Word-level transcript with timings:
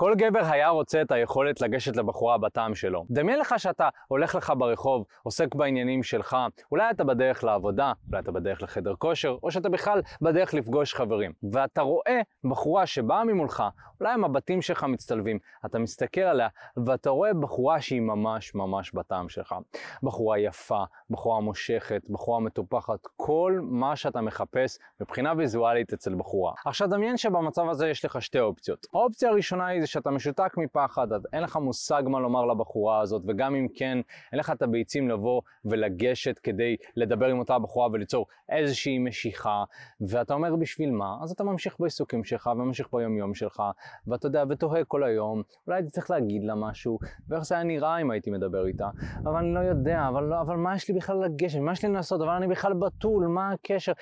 כל 0.00 0.14
גבר 0.16 0.40
היה 0.44 0.68
רוצה 0.68 1.02
את 1.02 1.12
היכולת 1.12 1.60
לגשת 1.60 1.96
לבחורה 1.96 2.38
בטעם 2.38 2.74
שלו. 2.74 3.04
דמיין 3.10 3.38
לך 3.38 3.54
שאתה 3.58 3.88
הולך 4.08 4.34
לך 4.34 4.52
ברחוב, 4.58 5.04
עוסק 5.22 5.54
בעניינים 5.54 6.02
שלך, 6.02 6.36
אולי 6.72 6.90
אתה 6.90 7.04
בדרך 7.04 7.44
לעבודה, 7.44 7.92
אולי 8.08 8.22
אתה 8.22 8.32
בדרך 8.32 8.62
לחדר 8.62 8.94
כושר, 8.98 9.36
או 9.42 9.50
שאתה 9.50 9.68
בכלל 9.68 10.00
בדרך 10.22 10.54
לפגוש 10.54 10.94
חברים. 10.94 11.32
ואתה 11.52 11.82
רואה 11.82 12.20
בחורה 12.44 12.86
שבאה 12.86 13.24
ממולך, 13.24 13.62
אולי 14.00 14.12
המבטים 14.12 14.62
שלך 14.62 14.84
מצטלבים, 14.84 15.38
אתה 15.66 15.78
מסתכל 15.78 16.20
עליה, 16.20 16.48
ואתה 16.86 17.10
רואה 17.10 17.34
בחורה 17.34 17.80
שהיא 17.80 18.00
ממש 18.00 18.54
ממש 18.54 18.94
בטעם 18.94 19.28
שלך. 19.28 19.54
בחורה 20.02 20.38
יפה, 20.38 20.84
בחורה 21.10 21.40
מושכת, 21.40 22.02
בחורה 22.10 22.40
מטופחת, 22.40 23.06
כל 23.16 23.60
מה 23.62 23.96
שאתה 23.96 24.20
מחפש 24.20 24.78
מבחינה 25.00 25.32
ויזואלית 25.36 25.92
אצל 25.92 26.14
בחורה. 26.14 26.52
עכשיו 26.66 26.88
דמיין 26.88 27.16
שבמצב 27.16 27.68
הזה 27.68 27.88
יש 27.88 28.04
לך 28.04 28.22
שתי 28.22 28.40
אופציות. 28.40 28.86
האופציה 28.94 29.30
הראשונה 29.30 29.66
היא 29.66 29.80
שאתה 29.90 30.10
משותק 30.10 30.56
מפחד, 30.56 31.06
אין 31.32 31.42
לך 31.42 31.56
מושג 31.56 32.02
מה 32.06 32.20
לומר 32.20 32.46
לבחורה 32.46 33.00
הזאת, 33.00 33.22
וגם 33.28 33.54
אם 33.54 33.66
כן, 33.74 33.98
אין 34.32 34.40
לך 34.40 34.50
את 34.50 34.62
הביצים 34.62 35.08
לבוא 35.08 35.42
ולגשת 35.64 36.38
כדי 36.38 36.76
לדבר 36.96 37.26
עם 37.26 37.38
אותה 37.38 37.58
בחורה 37.58 37.88
וליצור 37.92 38.26
איזושהי 38.48 38.98
משיכה, 38.98 39.64
ואתה 40.00 40.34
אומר 40.34 40.56
בשביל 40.56 40.90
מה? 40.90 41.16
אז 41.22 41.30
אתה 41.30 41.44
ממשיך 41.44 41.76
בעיסוקים 41.80 42.24
שלך 42.24 42.46
וממשיך 42.46 42.88
ביומיום 42.92 43.34
שלך, 43.34 43.62
ואתה 44.06 44.26
יודע, 44.26 44.44
ותוהה 44.48 44.84
כל 44.84 45.04
היום, 45.04 45.42
אולי 45.66 45.78
הייתי 45.78 45.90
צריך 45.90 46.10
להגיד 46.10 46.44
לה 46.44 46.54
משהו, 46.54 46.98
ואיך 47.28 47.42
זה 47.42 47.54
היה 47.54 47.64
נראה 47.64 47.98
אם 47.98 48.10
הייתי 48.10 48.30
מדבר 48.30 48.66
איתה, 48.66 48.88
אבל 49.22 49.36
אני 49.36 49.54
לא 49.54 49.60
יודע, 49.60 50.08
אבל, 50.08 50.24
לא, 50.24 50.40
אבל 50.40 50.56
מה 50.56 50.74
יש 50.74 50.88
לי 50.88 50.94
בכלל 50.94 51.24
לגשת, 51.24 51.58
מה 51.58 51.72
יש 51.72 51.84
לי 51.84 51.92
לעשות, 51.92 52.20
אבל 52.20 52.30
אני 52.30 52.48
בכלל 52.48 52.72
בתול, 52.72 53.26
מה 53.26 53.52
הקשר? 53.52 53.92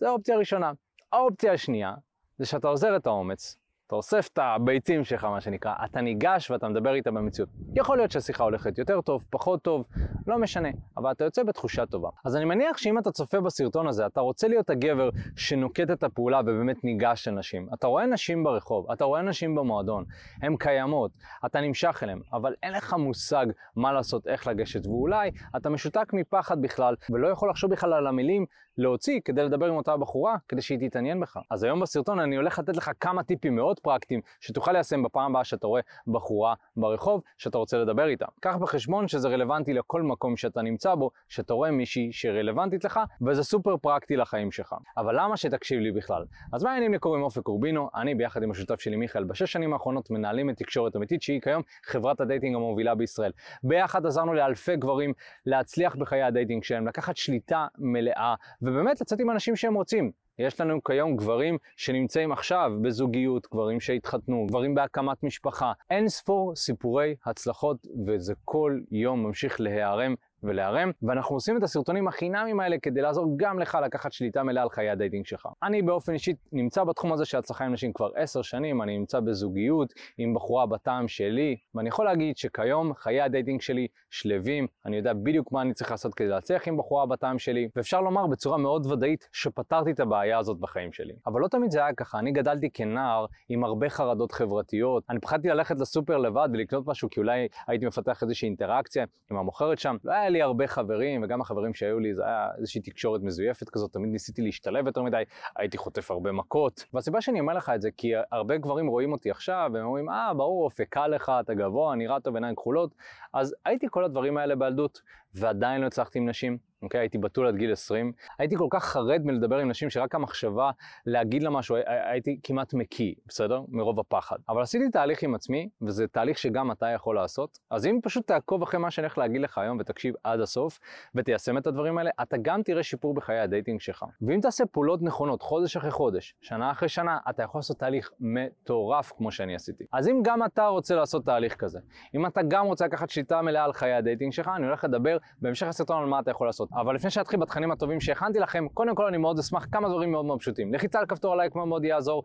זו 0.00 0.06
האופציה 0.06 0.34
הראשונה. 0.34 0.72
האופציה 1.12 1.52
השנייה, 1.52 1.94
זה 2.38 2.46
שאתה 2.46 2.68
עוזר 2.68 2.96
את 2.96 3.06
האומץ, 3.06 3.59
אתה 3.90 3.96
אוסף 3.96 4.28
את 4.32 4.38
הביצים 4.38 5.04
שלך, 5.04 5.24
מה 5.24 5.40
שנקרא, 5.40 5.74
אתה 5.84 6.00
ניגש 6.00 6.50
ואתה 6.50 6.68
מדבר 6.68 6.94
איתה 6.94 7.10
במציאות. 7.10 7.48
יכול 7.74 7.96
להיות 7.96 8.10
שהשיחה 8.10 8.44
הולכת 8.44 8.78
יותר 8.78 9.00
טוב, 9.00 9.26
פחות 9.30 9.62
טוב, 9.62 9.84
לא 10.26 10.38
משנה, 10.38 10.68
אבל 10.96 11.10
אתה 11.10 11.24
יוצא 11.24 11.42
בתחושה 11.42 11.86
טובה. 11.86 12.08
אז 12.24 12.36
אני 12.36 12.44
מניח 12.44 12.76
שאם 12.76 12.98
אתה 12.98 13.10
צופה 13.12 13.40
בסרטון 13.40 13.86
הזה, 13.86 14.06
אתה 14.06 14.20
רוצה 14.20 14.48
להיות 14.48 14.70
הגבר 14.70 15.10
שנוקט 15.36 15.90
את 15.92 16.02
הפעולה 16.02 16.40
ובאמת 16.40 16.84
ניגש 16.84 17.28
לנשים. 17.28 17.68
אתה 17.74 17.86
רואה 17.86 18.06
נשים 18.06 18.44
ברחוב, 18.44 18.90
אתה 18.90 19.04
רואה 19.04 19.22
נשים 19.22 19.54
במועדון, 19.54 20.04
הן 20.42 20.56
קיימות, 20.56 21.10
אתה 21.46 21.60
נמשך 21.60 22.00
אליהן, 22.02 22.20
אבל 22.32 22.54
אין 22.62 22.72
לך 22.72 22.94
מושג 22.94 23.46
מה 23.76 23.92
לעשות, 23.92 24.26
איך 24.26 24.46
לגשת, 24.46 24.86
ואולי 24.86 25.30
אתה 25.56 25.70
משותק 25.70 26.12
מפחד 26.12 26.62
בכלל, 26.62 26.94
ולא 27.10 27.28
יכול 27.28 27.50
לחשוב 27.50 27.70
בכלל 27.70 27.92
על 27.92 28.06
המילים 28.06 28.46
להוציא 28.80 29.20
כדי 29.24 29.44
לדבר 29.44 29.66
עם 29.66 29.76
אותה 29.76 29.96
בחורה, 29.96 30.36
כדי 30.48 30.62
שהיא 30.62 30.88
תתעניין 30.88 31.20
בך. 31.20 31.38
אז 31.50 31.62
היום 31.62 31.80
בסרטון 31.80 32.20
אני 32.20 32.36
הולך 32.36 32.58
לתת 32.58 32.76
לך 32.76 32.90
כמה 33.00 33.22
טיפים 33.22 33.56
מאוד 33.56 33.80
פרקטיים 33.80 34.20
שתוכל 34.40 34.72
ליישם 34.72 35.02
בפעם 35.02 35.30
הבאה 35.30 35.44
שאתה 35.44 35.66
רואה 35.66 35.80
בחורה 36.06 36.54
ברחוב 36.76 37.22
שאתה 37.38 37.58
רוצה 37.58 37.78
לדבר 37.78 38.06
איתה. 38.06 38.26
קח 38.40 38.56
בחשבון 38.56 39.08
שזה 39.08 39.28
רלוונטי 39.28 39.74
לכל 39.74 40.02
מקום 40.02 40.36
שאתה 40.36 40.62
נמצא 40.62 40.94
בו, 40.94 41.10
שאתה 41.28 41.54
רואה 41.54 41.70
מישהי 41.70 42.12
שרלוונטית 42.12 42.84
לך, 42.84 43.00
וזה 43.26 43.44
סופר 43.44 43.76
פרקטי 43.76 44.16
לחיים 44.16 44.50
שלך. 44.50 44.74
אבל 44.96 45.20
למה 45.20 45.36
שתקשיב 45.36 45.80
לי 45.80 45.92
בכלל? 45.92 46.24
אז 46.52 46.64
מה 46.64 46.70
העניינים 46.70 46.92
לי 46.92 46.98
קוראים 46.98 47.22
אופק 47.22 47.42
קורבינו, 47.42 47.90
אני 47.94 48.14
ביחד 48.14 48.42
עם 48.42 48.50
השותף 48.50 48.80
שלי 48.80 48.96
מיכאל 48.96 49.24
בשש 49.24 49.52
שנים 49.52 49.72
האחרונות 49.72 50.10
מנהלים 50.10 50.50
את 50.50 50.56
תקשורת 50.56 50.96
אמיתית 50.96 51.22
שהיא 51.22 51.40
כיום 51.40 51.62
חברת 51.84 52.20
הדייטינג 52.20 52.54
המובילה 52.54 52.94
בישראל. 52.94 53.32
ביחד 53.62 54.06
עזרנו 54.06 54.34
לאלפי 54.34 54.76
גברים 54.76 55.12
להצליח 55.46 55.96
בחיי 55.96 56.22
הדייטינג 56.22 56.64
שלהם, 56.64 56.86
לקחת 56.86 57.16
שליטה 57.16 57.66
מלאה 57.78 58.34
ובאמת 58.70 59.00
לצאת 59.00 59.20
עם 59.20 59.30
אנשים 59.30 59.56
שהם 59.56 59.74
רוצים. 59.74 60.10
יש 60.38 60.60
לנו 60.60 60.84
כיום 60.84 61.16
גברים 61.16 61.58
שנמצאים 61.76 62.32
עכשיו 62.32 62.72
בזוגיות, 62.82 63.46
גברים 63.52 63.80
שהתחתנו, 63.80 64.46
גברים 64.48 64.74
בהקמת 64.74 65.22
משפחה. 65.22 65.72
אין 65.90 66.08
ספור 66.08 66.56
סיפורי 66.56 67.14
הצלחות, 67.26 67.86
וזה 68.06 68.34
כל 68.44 68.80
יום 68.90 69.22
ממשיך 69.22 69.60
להיערם 69.60 70.14
ולהיערם, 70.42 70.90
ואנחנו 71.02 71.36
עושים 71.36 71.56
את 71.56 71.62
הסרטונים 71.62 72.08
החינמים 72.08 72.60
האלה 72.60 72.76
כדי 72.78 73.00
לעזור 73.00 73.34
גם 73.36 73.58
לך 73.58 73.78
לקחת 73.84 74.12
שליטה 74.12 74.42
מלאה 74.42 74.62
על 74.62 74.70
חיי 74.70 74.90
הדייטינג 74.90 75.26
שלך. 75.26 75.48
אני 75.62 75.82
באופן 75.82 76.12
אישי 76.12 76.32
נמצא 76.52 76.84
בתחום 76.84 77.12
הזה 77.12 77.24
של 77.24 77.38
הצלחה 77.38 77.64
עם 77.64 77.72
נשים 77.72 77.92
כבר 77.92 78.08
עשר 78.14 78.42
שנים, 78.42 78.82
אני 78.82 78.98
נמצא 78.98 79.20
בזוגיות 79.20 79.92
עם 80.18 80.34
בחורה 80.34 80.66
בטעם 80.66 81.08
שלי, 81.08 81.56
ואני 81.74 81.88
יכול 81.88 82.04
להגיד 82.04 82.36
שכיום 82.36 82.94
חיי 82.94 83.20
הדייטינג 83.20 83.60
שלי 83.60 83.86
שלווים, 84.10 84.66
אני 84.86 84.96
יודע 84.96 85.12
בדיוק 85.12 85.52
מה 85.52 85.62
אני 85.62 85.74
צריך 85.74 85.90
לעשות 85.90 86.14
כדי 86.14 86.28
להצליח 86.28 86.68
עם 86.68 86.76
בחורה 86.76 87.06
בטעם 87.06 87.38
שלי, 87.38 87.68
ואפשר 87.76 88.00
לומר 88.00 88.26
בצורה 88.26 88.58
מאוד 88.58 88.86
ודאית 88.86 89.28
שפתרתי 89.32 89.90
את 89.90 90.00
הבעיה 90.00 90.38
הזאת 90.38 90.58
בחיים 90.58 90.92
שלי. 90.92 91.12
אבל 91.26 91.40
לא 91.40 91.48
תמיד 91.48 91.70
זה 91.70 91.78
היה 91.78 91.94
ככה, 91.94 92.18
אני 92.18 92.32
גדלתי 92.32 92.70
כנער 92.70 93.26
עם 93.48 93.64
הרבה 93.64 93.88
חרדות 93.88 94.32
חברתיות, 94.32 95.04
אני 95.10 95.18
פחדתי 95.20 95.48
ללכת 95.48 95.80
לסופר 95.80 96.18
לבד 96.18 96.48
ולקנות 96.52 96.86
משהו 96.86 97.10
כי 97.10 97.20
אולי 97.20 97.48
הייתי 97.66 97.86
מפתח 97.86 98.22
איזושהי 98.22 98.46
אינטראקציה 98.46 99.04
עם 99.30 99.36
המוכרת 99.36 99.78
שם, 99.78 99.96
לא 100.04 100.12
היה 100.12 100.29
לי 100.30 100.42
הרבה 100.42 100.66
חברים, 100.66 101.22
וגם 101.22 101.40
החברים 101.40 101.74
שהיו 101.74 101.98
לי, 101.98 102.14
זה 102.14 102.26
היה 102.26 102.48
איזושהי 102.58 102.80
תקשורת 102.80 103.20
מזויפת 103.22 103.68
כזאת, 103.68 103.92
תמיד 103.92 104.10
ניסיתי 104.10 104.42
להשתלב 104.42 104.86
יותר 104.86 105.02
מדי, 105.02 105.22
הייתי 105.56 105.78
חוטף 105.78 106.10
הרבה 106.10 106.32
מכות. 106.32 106.84
והסיבה 106.94 107.20
שאני 107.20 107.40
אומר 107.40 107.54
לך 107.54 107.72
את 107.74 107.82
זה, 107.82 107.90
כי 107.96 108.12
הרבה 108.32 108.56
גברים 108.56 108.86
רואים 108.86 109.12
אותי 109.12 109.30
עכשיו, 109.30 109.70
והם 109.74 109.84
אומרים, 109.84 110.10
אה, 110.10 110.34
ברור, 110.34 110.64
אופק 110.64 110.88
קל 110.90 111.06
לך, 111.06 111.32
אתה 111.40 111.54
גבוה, 111.54 111.94
נראה 111.94 112.20
טוב, 112.20 112.34
עיניים 112.34 112.54
כחולות. 112.54 112.94
אז 113.32 113.54
הייתי 113.64 113.86
כל 113.90 114.04
הדברים 114.04 114.36
האלה 114.36 114.56
בילדות, 114.56 115.02
ועדיין 115.34 115.80
לא 115.80 115.86
הצלחתי 115.86 116.18
עם 116.18 116.28
נשים. 116.28 116.70
אוקיי? 116.82 117.00
הייתי 117.00 117.18
בתול 117.18 117.46
עד 117.46 117.56
גיל 117.56 117.72
20. 117.72 118.12
הייתי 118.38 118.56
כל 118.56 118.66
כך 118.70 118.84
חרד 118.84 119.20
מלדבר 119.24 119.58
עם 119.58 119.68
נשים 119.68 119.90
שרק 119.90 120.14
המחשבה 120.14 120.70
להגיד 121.06 121.42
לה 121.42 121.50
משהו, 121.50 121.76
הייתי 121.86 122.40
כמעט 122.42 122.74
מקיא, 122.74 123.14
בסדר? 123.26 123.62
מרוב 123.68 124.00
הפחד. 124.00 124.36
אבל 124.48 124.62
עשיתי 124.62 124.90
תהליך 124.90 125.22
עם 125.22 125.34
עצמי, 125.34 125.68
וזה 125.82 126.06
תהליך 126.06 126.38
שגם 126.38 126.72
אתה 126.72 126.86
יכול 126.86 127.16
לעשות. 127.16 127.58
אז 127.70 127.86
אם 127.86 127.98
פשוט 128.02 128.26
תעקוב 128.26 128.62
אחרי 128.62 128.80
מה 128.80 128.90
שאני 128.90 129.04
הולך 129.04 129.18
להגיד 129.18 129.40
לך 129.40 129.58
היום 129.58 129.78
ותקשיב 129.80 130.14
עד 130.24 130.40
הסוף, 130.40 130.80
ותיישם 131.14 131.58
את 131.58 131.66
הדברים 131.66 131.98
האלה, 131.98 132.10
אתה 132.22 132.36
גם 132.42 132.62
תראה 132.62 132.82
שיפור 132.82 133.14
בחיי 133.14 133.38
הדייטינג 133.38 133.80
שלך. 133.80 134.04
ואם 134.22 134.40
תעשה 134.40 134.66
פעולות 134.66 135.02
נכונות 135.02 135.42
חודש 135.42 135.76
אחרי 135.76 135.90
חודש, 135.90 136.34
שנה 136.40 136.70
אחרי 136.70 136.88
שנה, 136.88 137.18
אתה 137.30 137.42
יכול 137.42 137.58
לעשות 137.58 137.78
תהליך 137.78 138.10
מטורף 138.20 139.12
כמו 139.16 139.30
שאני 139.30 139.54
עשיתי. 139.54 139.84
אז 139.92 140.08
אם 140.08 140.20
גם 140.24 140.44
אתה 140.44 140.66
רוצה 140.66 140.94
לעשות 140.94 141.24
תהליך 141.24 141.56
כזה, 141.56 141.78
אם 142.14 142.26
אתה 142.26 142.40
גם 142.48 142.66
רוצה 142.66 142.84
לקחת 142.84 143.10
שליטה 143.10 143.42
מלאה 143.42 143.64
על 143.64 143.72
חיי 143.72 143.92
הדייטינג 143.92 144.32
שלך, 144.32 144.50
אני 144.56 144.66
הולך 144.66 144.84
לדבר 144.84 145.16
בהמשך 145.42 145.66
הסרטון 145.66 146.02
על 146.02 146.08
מה 146.08 146.20
אתה 146.20 146.30
יכול 146.30 146.46
לעשות. 146.46 146.68
אבל 146.72 146.94
לפני 146.94 147.10
שאתחיל 147.10 147.40
בתכנים 147.40 147.70
הטובים 147.70 148.00
שהכנתי 148.00 148.38
לכם, 148.38 148.66
קודם 148.74 148.94
כל 148.94 149.06
אני 149.06 149.16
מאוד 149.18 149.38
אשמח 149.38 149.66
כמה 149.72 149.88
דברים 149.88 150.12
מאוד 150.12 150.24
מאוד 150.24 150.38
פשוטים. 150.38 150.74
לחיצה 150.74 150.98
על 150.98 151.06
כפתור 151.06 151.32
הלייק 151.32 151.54
מאוד 151.54 151.68
מאוד 151.68 151.84
יעזור. 151.84 152.22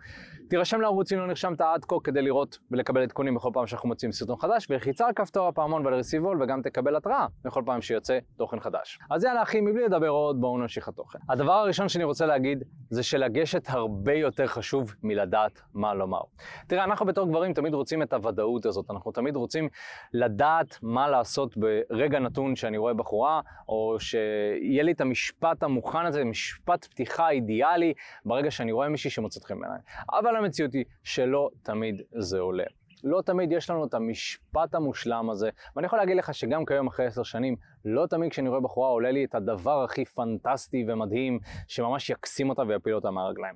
תירשם 0.50 0.82
לערוץ 0.82 1.12
אם 1.12 1.20
לא 1.20 1.28
נרשמת 1.28 1.62
עד 1.62 1.86
כה 1.86 1.96
כדי 2.04 2.22
לראות 2.22 2.58
ולקבל 2.72 3.02
עדכונים 3.02 3.36
בכל 3.36 3.50
פעם 3.54 3.68
שאנחנו 3.68 3.90
מוצאים 3.90 4.12
סרטון 4.12 4.36
חדש, 4.36 4.68
ולחיצה 4.70 5.08
על 5.08 5.14
כפתור 5.14 5.48
הפעמון 5.48 5.86
ולרסיבול 5.86 6.44
וגם 6.44 6.62
תקבל 6.62 6.96
התראה 6.96 7.26
בכל 7.46 7.64
פעם 7.66 7.82
שיוצא 7.82 8.20
תוכן 8.38 8.60
חדש. 8.60 9.00
אז 9.12 9.24
יאללה 9.24 9.44
אחי, 9.44 9.62
מבלי 9.62 9.86
לדבר 9.86 10.10
עוד, 10.10 10.42
בואו 10.42 10.58
נמשיך 10.58 10.88
התוכן. 10.88 11.20
הדבר 11.30 11.54
הראשון 11.54 11.90
שאני 11.90 12.04
רוצה 12.04 12.26
להגיד 12.26 12.64
זה 12.90 13.04
שלגשת 13.04 13.64
הרבה 13.68 14.14
יותר 14.14 14.48
חשוב 14.48 14.96
מלדעת 15.04 15.62
מה 15.74 15.94
לומר. 15.94 16.22
תראה, 16.68 16.84
אנחנו 16.84 17.06
בתור 17.06 17.28
גברים 17.28 17.54
תמיד 17.54 17.74
רוצים 17.74 18.02
את 18.02 18.14
הוודאות 18.14 18.66
הזאת, 18.66 18.86
אנחנו 18.92 19.12
תמיד 19.12 19.36
רוצים 19.36 19.70
לדעת 20.14 20.78
מה 20.82 21.10
לעשות 21.10 21.58
ברגע 21.58 22.20
נתון 22.20 22.56
שאני 22.56 22.78
רואה 22.85 22.94
בחורה, 22.94 23.41
או 23.69 23.96
שיהיה 24.00 24.84
לי 24.84 24.91
את 24.91 25.01
המשפט 25.01 25.63
המוכן 25.63 26.06
הזה, 26.06 26.23
משפט 26.25 26.85
פתיחה 26.85 27.29
אידיאלי, 27.29 27.94
ברגע 28.25 28.51
שאני 28.51 28.72
רואה 28.72 28.90
מישהי 28.90 29.09
שמוצאת 29.09 29.44
חן 29.44 29.59
בעיניי. 29.59 29.79
אבל 30.13 30.35
המציאות 30.35 30.73
היא 30.73 30.85
שלא 31.03 31.50
תמיד 31.63 32.01
זה 32.18 32.40
עולה. 32.40 32.63
לא 33.03 33.22
תמיד 33.22 33.51
יש 33.51 33.69
לנו 33.69 33.85
את 33.85 33.94
המשפט 33.94 34.75
המושלם 34.75 35.29
הזה, 35.29 35.50
ואני 35.75 35.85
יכול 35.85 36.00
להגיד 36.00 36.18
לך 36.18 36.34
שגם 36.34 36.66
כיום 36.66 36.88
אחרי 36.88 37.06
עשר 37.06 37.23
שנים, 37.23 37.56
לא 37.85 38.07
תמיד 38.07 38.31
כשאני 38.31 38.50
רואה 38.50 38.62
בחורה 38.62 38.90
עולה 38.90 39.12
לי 39.12 39.25
את 39.25 39.35
הדבר 39.35 39.84
הכי 39.84 40.06
פנטסטי 40.06 40.85
ומדהים, 40.88 41.40
שממש 41.67 42.09
יקסים 42.09 42.50
אותה 42.50 42.62
ויפיל 42.67 42.96
אותה 42.96 43.12
מהרגליים. 43.12 43.56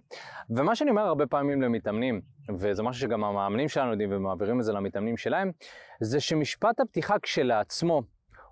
ומה 0.50 0.75
שאני 0.75 0.90
אומר 0.90 1.01
הרבה 1.01 1.28
פעמים 1.28 1.61
למתאמנים, 1.61 2.22
וזה 2.59 2.84
משהו 2.84 3.01
שגם 3.01 3.23
המאמנים 3.23 3.69
שלנו 3.69 3.91
יודעים 3.91 4.09
ומעבירים 4.11 4.59
את 4.59 4.66
זה 4.66 4.73
למתאמנים 4.73 5.17
שלהם, 5.17 5.51
זה 6.02 6.20
שמשפט 6.20 6.79
הפתיחה 6.79 7.20
כשלעצמו 7.20 8.02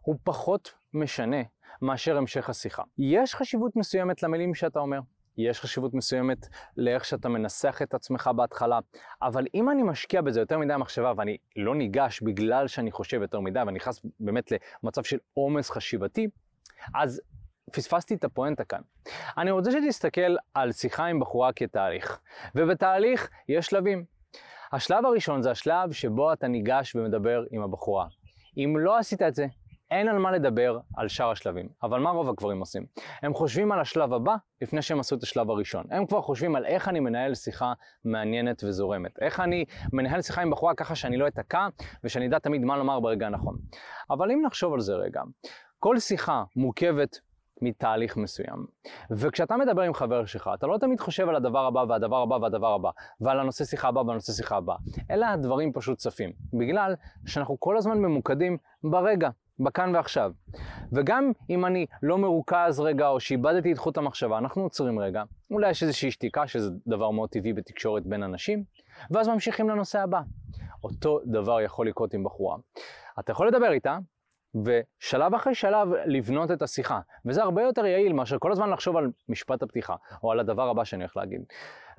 הוא 0.08 0.16
פחות 0.24 0.74
משנה 0.94 1.38
מאשר 1.82 2.18
המשך 2.18 2.50
השיחה. 2.50 2.84
יש 2.98 3.36
חשיבות 3.36 3.76
מסוימת 3.76 4.24
למילים 4.24 4.56
שאתה 4.56 4.80
אומר. 4.80 5.00
יש 5.38 5.60
חשיבות 5.60 5.94
מסוימת 5.94 6.48
לאיך 6.78 7.06
שאתה 7.06 7.30
מנסח 7.30 7.80
את 7.82 7.94
עצמך 7.94 8.30
בהתחלה, 8.36 8.80
אבל 9.22 9.46
אם 9.54 9.70
אני 9.70 9.84
משקיע 9.84 10.22
בזה 10.22 10.40
יותר 10.40 10.58
מדי 10.58 10.74
מחשבה 10.78 11.14
ואני 11.18 11.38
לא 11.56 11.76
ניגש 11.76 12.22
בגלל 12.22 12.68
שאני 12.68 12.92
חושב 12.92 13.22
יותר 13.22 13.40
מדי 13.40 13.60
ואני 13.60 13.72
נכנס 13.72 14.02
באמת 14.20 14.52
למצב 14.84 15.04
של 15.04 15.18
עומס 15.34 15.70
חשיבתי, 15.70 16.28
אז 16.96 17.22
פספסתי 17.72 18.14
את 18.14 18.24
הפואנטה 18.24 18.64
כאן. 18.64 18.82
אני 19.38 19.52
רוצה 19.52 19.72
שתסתכל 19.72 20.36
על 20.54 20.72
שיחה 20.72 21.06
עם 21.06 21.20
בחורה 21.20 21.54
כתהליך, 21.54 22.20
ובתהליך 22.56 23.30
יש 23.50 23.66
שלבים. 23.66 24.06
השלב 24.72 25.06
הראשון 25.06 25.42
זה 25.42 25.52
השלב 25.52 25.92
שבו 25.92 26.34
אתה 26.34 26.48
ניגש 26.48 26.96
ומדבר 26.96 27.44
עם 27.52 27.62
הבחורה. 27.62 28.08
אם 28.58 28.76
לא 28.80 28.98
עשית 28.98 29.22
את 29.22 29.36
זה, 29.36 29.48
אין 29.92 30.08
על 30.08 30.18
מה 30.18 30.32
לדבר 30.32 30.80
על 30.98 31.08
שאר 31.08 31.32
השלבים. 31.32 31.70
אבל 31.84 32.00
מה 32.00 32.10
רוב 32.10 32.30
הגברים 32.30 32.60
עושים? 32.60 32.86
הם 33.22 33.34
חושבים 33.34 33.72
על 33.72 33.80
השלב 33.80 34.14
הבא 34.14 34.36
לפני 34.62 34.82
שהם 34.82 35.00
עשו 35.00 35.16
את 35.16 35.24
השלב 35.24 35.50
הראשון. 35.50 35.86
הם 35.90 36.06
כבר 36.06 36.22
חושבים 36.22 36.56
על 36.56 36.66
איך 36.66 36.88
אני 36.88 37.00
מנהל 37.00 37.36
שיחה 37.36 37.74
מעניינת 38.06 38.64
וזורמת. 38.64 39.20
איך 39.22 39.40
אני 39.40 39.66
מנהל 39.94 40.22
שיחה 40.22 40.42
עם 40.42 40.52
בחורה 40.52 40.76
ככה 40.76 40.96
שאני 40.96 41.18
לא 41.18 41.28
אתקע 41.28 41.68
ושאני 42.04 42.28
אדע 42.28 42.40
תמיד 42.40 42.62
מה 42.62 42.78
לומר 42.78 43.00
ברגע 43.00 43.28
הנכון. 43.28 43.58
אבל 44.10 44.32
אם 44.32 44.42
נחשוב 44.46 44.74
על 44.74 44.80
זה 44.80 44.96
רגע, 44.96 45.22
כל 45.80 46.00
שיחה 46.00 46.44
מורכבת 46.56 47.20
מתהליך 47.62 48.18
מסוים. 48.18 48.66
וכשאתה 49.12 49.58
מדבר 49.58 49.82
עם 49.82 49.94
חבר 49.94 50.26
שלך, 50.26 50.50
אתה 50.54 50.68
לא 50.68 50.78
תמיד 50.78 51.00
חושב 51.00 51.30
על 51.30 51.36
הדבר 51.36 51.66
הבא 51.66 51.86
והדבר 51.90 52.22
הבא 52.22 52.36
והדבר 52.36 52.74
הבא, 52.74 52.90
ועל 53.22 53.40
הנושא 53.40 53.66
שיחה 53.66 53.88
הבא 53.88 54.00
והנושא 54.00 54.34
שיחה 54.34 54.58
הבא, 54.58 54.76
אלא 55.12 55.26
הדברים 55.26 55.74
פשוט 55.74 55.98
צפים, 55.98 56.32
בגלל 56.54 56.96
שאנחנו 57.26 57.60
כל 57.60 57.78
הזמן 57.78 57.98
ממוקדים 57.98 58.58
ברגע, 58.84 59.30
בכאן 59.60 59.96
ועכשיו. 59.96 60.32
וגם 60.94 61.32
אם 61.50 61.66
אני 61.66 61.86
לא 62.04 62.18
מרוכז 62.18 62.80
רגע, 62.80 63.08
או 63.08 63.20
שאיבדתי 63.20 63.72
את 63.72 63.78
חוט 63.78 63.98
המחשבה, 63.98 64.38
אנחנו 64.38 64.62
עוצרים 64.62 65.00
רגע. 65.00 65.24
אולי 65.52 65.70
יש 65.70 65.84
איזושהי 65.84 66.12
שתיקה, 66.12 66.48
שזה 66.48 66.70
דבר 66.88 67.12
מאוד 67.12 67.30
טבעי 67.30 67.54
בתקשורת 67.54 68.06
בין 68.06 68.24
אנשים, 68.24 68.64
ואז 69.12 69.28
ממשיכים 69.28 69.70
לנושא 69.70 70.00
הבא. 70.00 70.22
אותו 70.84 71.20
דבר 71.26 71.62
יכול 71.62 71.88
לקרות 71.88 72.14
עם 72.14 72.24
בחורה. 72.24 72.58
אתה 73.20 73.32
יכול 73.32 73.48
לדבר 73.48 73.72
איתה, 73.72 73.98
ושלב 74.56 75.34
אחרי 75.34 75.56
שלב 75.56 75.88
לבנות 76.06 76.52
את 76.52 76.62
השיחה. 76.62 77.00
וזה 77.26 77.44
הרבה 77.44 77.62
יותר 77.62 77.86
יעיל 77.86 78.14
מאשר 78.14 78.38
כל 78.40 78.52
הזמן 78.52 78.70
לחשוב 78.70 78.98
על 78.98 79.12
משפט 79.30 79.64
הפתיחה, 79.64 79.96
או 80.24 80.32
על 80.32 80.40
הדבר 80.40 80.70
הבא 80.70 80.84
שאני 80.84 81.04
הולך 81.04 81.18
להגיד. 81.18 81.42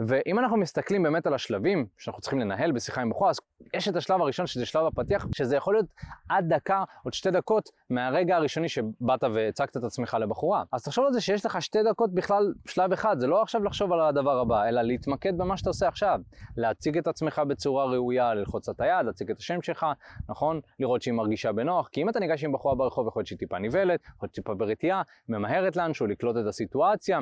ואם 0.00 0.38
אנחנו 0.38 0.56
מסתכלים 0.56 1.02
באמת 1.02 1.26
על 1.26 1.34
השלבים 1.34 1.86
שאנחנו 1.98 2.20
צריכים 2.22 2.38
לנהל 2.38 2.72
בשיחה 2.72 3.00
עם 3.00 3.10
בחורה, 3.10 3.30
אז 3.30 3.40
יש 3.74 3.88
את 3.88 3.96
השלב 3.96 4.20
הראשון 4.20 4.46
שזה 4.46 4.66
שלב 4.66 4.86
הפתיח, 4.86 5.26
שזה 5.34 5.56
יכול 5.56 5.74
להיות 5.74 5.86
עד 6.28 6.54
דקה, 6.54 6.84
עוד 7.04 7.14
שתי 7.14 7.30
דקות 7.30 7.68
מהרגע 7.90 8.36
הראשוני 8.36 8.68
שבאת 8.68 9.24
והצגת 9.34 9.76
את 9.76 9.84
עצמך 9.84 10.16
לבחורה. 10.20 10.62
אז 10.72 10.84
תחשוב 10.84 11.04
על 11.04 11.12
זה 11.12 11.20
שיש 11.20 11.46
לך 11.46 11.62
שתי 11.62 11.78
דקות 11.90 12.14
בכלל 12.14 12.52
שלב 12.66 12.92
אחד, 12.92 13.18
זה 13.18 13.26
לא 13.26 13.42
עכשיו 13.42 13.64
לחשוב 13.64 13.92
על 13.92 14.00
הדבר 14.00 14.38
הבא, 14.38 14.68
אלא 14.68 14.82
להתמקד 14.82 15.38
במה 15.38 15.56
שאתה 15.56 15.70
עושה 15.70 15.88
עכשיו. 15.88 16.20
להציג 16.56 16.98
את 16.98 17.06
עצמך 17.06 17.42
בצורה 17.48 17.84
ראויה, 17.84 18.34
ללחוץ 18.34 18.68
את 18.68 18.80
היד, 18.80 19.06
להציג 19.06 19.30
את 19.30 19.38
השם 19.38 19.62
שלך, 19.62 19.86
נכון? 20.28 20.60
לראות 20.80 21.02
שהיא 21.02 21.14
מרגישה 21.14 21.52
בנוח, 21.52 21.88
כי 21.88 22.02
אם 22.02 22.08
אתה 22.08 22.20
ניגש 22.20 22.44
עם 22.44 22.52
בחורה 22.52 22.74
ברחוב, 22.74 23.08
יכול 23.08 23.20
להיות 23.20 23.26
שהיא 23.26 23.38
טיפה 23.38 23.58
נבלת, 23.58 24.00
יכול 24.04 24.16
להיות 24.22 24.34
טיפה 24.34 24.54
ברתיעה, 24.54 25.02
ממהרת 25.28 25.76
לאנשהו, 25.76 26.06
לקלוט 26.06 26.36
את 26.36 26.46
הסיטואציה. 26.46 27.18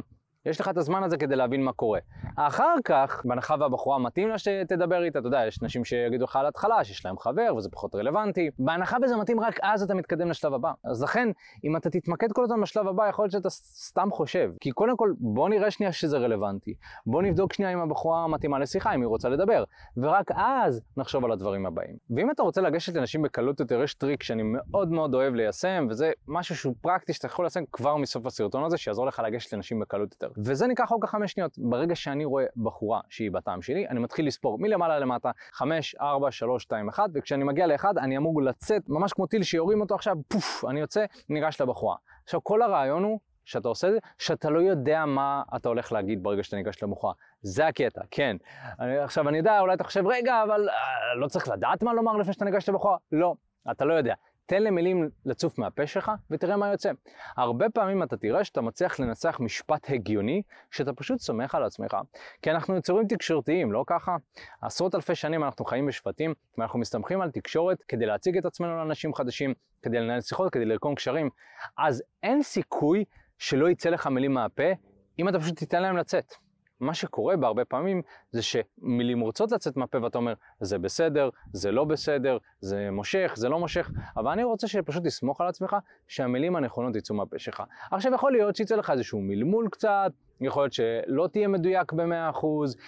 יש 0.47 0.61
לך 0.61 0.69
את 0.69 0.77
הזמן 0.77 1.03
הזה 1.03 1.17
כדי 1.17 1.37
להבין 1.37 1.65
מה 1.65 1.73
קורה. 1.73 2.01
אחר 2.37 2.75
כך, 2.85 3.23
בהנחה 3.25 3.55
והבחורה 3.61 3.99
מתאים 3.99 4.29
לה 4.29 4.39
שתדבר 4.39 5.03
איתה, 5.03 5.19
אתה 5.19 5.29
יודע, 5.29 5.47
יש 5.47 5.63
נשים 5.63 5.85
שיגידו 5.85 6.25
לך 6.25 6.37
על 6.37 6.45
ההתחלה 6.45 6.85
שיש 6.85 7.07
להם 7.07 7.19
חבר 7.19 7.55
וזה 7.57 7.71
פחות 7.71 7.95
רלוונטי. 7.95 8.51
בהנחה 8.59 8.97
וזה 9.03 9.17
מתאים, 9.17 9.41
רק 9.41 9.59
אז 9.63 9.83
אתה 9.83 9.95
מתקדם 9.95 10.31
לשלב 10.31 10.55
הבא. 10.55 10.73
אז 10.85 11.03
לכן, 11.03 11.29
אם 11.65 11.77
אתה 11.77 11.91
תתמקד 11.91 12.33
כל 12.33 12.45
הזמן 12.45 12.61
בשלב 12.61 12.89
הבא, 12.89 13.09
יכול 13.09 13.23
להיות 13.23 13.33
שאתה 13.33 13.51
סתם 13.51 14.09
חושב. 14.11 14.51
כי 14.61 14.71
קודם 14.71 14.97
כל, 14.97 15.13
בוא 15.19 15.49
נראה 15.49 15.71
שנייה 15.71 15.93
שזה 15.93 16.19
רלוונטי. 16.19 16.75
בוא 17.07 17.23
נבדוק 17.23 17.53
שנייה 17.53 17.73
אם 17.73 17.79
הבחורה 17.79 18.29
מתאימה 18.29 18.59
לשיחה, 18.59 18.95
אם 18.95 19.01
היא 19.01 19.09
רוצה 19.09 19.29
לדבר. 19.29 19.65
ורק 19.97 20.31
אז 20.35 20.83
נחשוב 20.97 21.25
על 21.25 21.33
הדברים 21.33 21.67
הבאים. 21.67 21.97
ואם 22.11 22.31
אתה 22.31 22.43
רוצה 22.43 22.61
לגשת 22.61 22.95
לנשים 22.95 23.23
בקלות 23.23 23.61
יותר, 23.61 23.83
יש 23.83 23.95
טריק 23.95 24.23
שאני 24.23 24.43
מאוד 24.45 24.91
מאוד 24.91 25.15
אוהב 25.15 25.35
ליישם, 25.35 25.87
וזה 25.91 26.13
משהו 26.29 26.57
שהוא 26.57 26.75
פרקטי 26.81 27.13
שאתה 27.13 27.27
יכול 27.27 27.45
ליישם 27.45 27.65
כבר 27.73 27.97
מסוף 27.97 28.27
הסרטון 28.27 28.65
הזה, 28.65 28.77
שיעזור 28.77 29.07
לך 29.07 29.23
לגשת 29.25 29.53
לנשים 29.53 29.81
בקלות 29.81 30.13
יותר. 30.13 30.36
וזה 30.37 30.67
נקרא 30.67 30.87
חוק 30.87 31.05
החמש 31.05 31.33
שניות. 31.33 31.59
ברגע 31.59 31.95
שאני 31.95 32.25
רואה 32.25 32.45
בחורה 32.57 33.01
שהיא 33.09 33.31
בטעם 33.31 33.63
שלי, 33.63 33.89
אני 33.89 34.01
מתחיל 34.01 34.27
לספור 34.27 34.59
מלמעלה 34.59 34.99
למטה, 34.99 35.31
חמש, 35.53 35.95
ארבע, 35.95 36.31
שלוש, 36.31 36.63
שתיים, 36.63 36.89
אחד, 36.89 37.09
וכשאני 37.15 37.45
מגיע 37.45 37.67
לאחד, 37.67 37.99
אני 37.99 38.17
אמור 38.17 38.43
לצאת, 38.43 38.83
ממש 38.89 39.13
כמו 39.13 39.27
טיל 39.27 39.43
שיורים 39.43 39.81
אותו 39.81 39.95
עכשיו, 39.95 40.17
פוף, 40.29 40.65
אני 40.71 40.81
יוצא, 40.81 41.05
ניגש 41.29 41.61
לבחורה. 41.61 41.97
עכשיו, 42.25 42.45
כל 42.45 42.63
הרעיון 42.63 43.03
הוא 43.03 43.21
שאתה 43.45 43.69
עושה 43.69 43.89
את 43.89 43.93
זה, 43.93 43.99
שאתה 44.19 44.51
לא 44.51 44.59
יודע 44.59 45.05
מה 45.07 45.43
אתה 45.57 45.69
הולך 45.69 45.93
להגיד 45.93 46.23
ברגע 46.23 46.43
שאתה 46.43 46.57
ניגש 46.57 46.83
לבחורה. 46.83 47.13
זה 47.43 47.67
הקטע, 47.67 48.01
כן. 48.11 48.37
אני, 48.81 48.99
עכשיו, 48.99 49.29
אני 49.29 49.39
יודע, 49.39 49.61
אולי 49.61 49.75
אתה 49.75 49.85
חושב, 49.85 50.07
רגע, 50.07 50.43
אבל 50.43 50.69
אה, 50.69 51.15
לא 51.17 51.29
צריך 51.29 51.49
לדעת 51.49 51.83
מה 51.83 51.95
לומר 51.95 52.17
לפני 52.17 52.33
שאתה 52.33 52.45
ניגש 52.45 52.69
לבחורה? 52.69 52.97
לא, 53.13 53.35
אתה 53.71 53.85
לא 53.85 53.95
יודע. 53.95 54.15
תן 54.47 54.63
למילים 54.63 55.11
לצוף 55.25 55.59
מהפה 55.59 55.87
שלך 55.87 56.11
ותראה 56.31 56.57
מה 56.57 56.71
יוצא. 56.71 56.91
הרבה 57.37 57.71
פעמים 57.71 58.03
אתה 58.03 58.17
תראה 58.17 58.45
שאתה 58.45 58.61
מצליח 58.61 59.01
לנסח 59.01 59.37
משפט 59.41 59.91
הגיוני, 59.91 60.43
שאתה 60.71 60.93
פשוט 60.93 61.21
סומך 61.21 61.55
על 61.55 61.65
עצמך. 61.65 61.97
כי 62.43 62.51
אנחנו 62.51 62.77
יצורים 62.77 63.07
תקשורתיים, 63.07 63.73
לא 63.73 63.85
ככה? 63.87 64.17
עשרות 64.63 64.95
אלפי 64.95 65.15
שנים 65.15 65.45
אנחנו 65.45 65.65
חיים 65.65 65.87
בשבטים, 65.87 66.35
ואנחנו 66.59 66.79
מסתמכים 66.79 67.21
על 67.21 67.31
תקשורת 67.31 67.83
כדי 67.89 68.07
להציג 68.07 68.37
את 68.37 68.45
עצמנו 68.45 68.77
לאנשים 68.77 69.15
חדשים, 69.15 69.55
כדי 69.83 70.01
לנהל 70.01 70.21
שיחות, 70.21 70.53
כדי 70.53 70.65
לרקום 70.65 70.95
קשרים. 70.95 71.31
אז 71.79 72.03
אין 72.23 72.43
סיכוי 72.43 73.05
שלא 73.39 73.71
יצא 73.71 73.91
לך 73.91 74.07
מילים 74.07 74.35
מהפה, 74.35 74.73
אם 75.19 75.29
אתה 75.29 75.39
פשוט 75.39 75.59
תיתן 75.59 75.83
להם 75.83 75.97
לצאת. 75.97 76.46
מה 76.81 76.95
שקורה 76.95 77.37
בהרבה 77.37 77.65
פעמים 77.65 78.03
זה 78.31 78.43
שמילים 78.43 79.21
רוצות 79.21 79.53
לצאת 79.53 79.77
מהפה 79.77 80.03
ואתה 80.03 80.19
אומר, 80.19 80.35
זה 80.61 80.79
בסדר, 80.79 81.29
זה 81.53 81.73
לא 81.73 81.85
בסדר, 81.85 82.39
זה 82.61 82.89
מושך, 82.91 83.33
זה 83.37 83.49
לא 83.49 83.59
מושך, 83.59 83.91
אבל 84.17 84.31
אני 84.31 84.45
רוצה 84.45 84.69
שפשוט 84.69 85.05
תסמוך 85.05 85.41
על 85.41 85.49
עצמך 85.49 85.77
שהמילים 86.09 86.57
הנכונות 86.57 86.97
יצאו 86.97 87.15
מהפה 87.15 87.39
שלך. 87.39 87.63
עכשיו 87.91 88.15
יכול 88.15 88.33
להיות 88.33 88.57
שיצא 88.57 88.77
לך 88.77 88.91
איזשהו 88.91 89.21
מלמול 89.21 89.69
קצת, 89.69 90.13
יכול 90.41 90.63
להיות 90.63 90.73
שלא 90.73 91.29
תהיה 91.33 91.49
מדויק 91.49 91.93
ב-100%, 91.93 92.47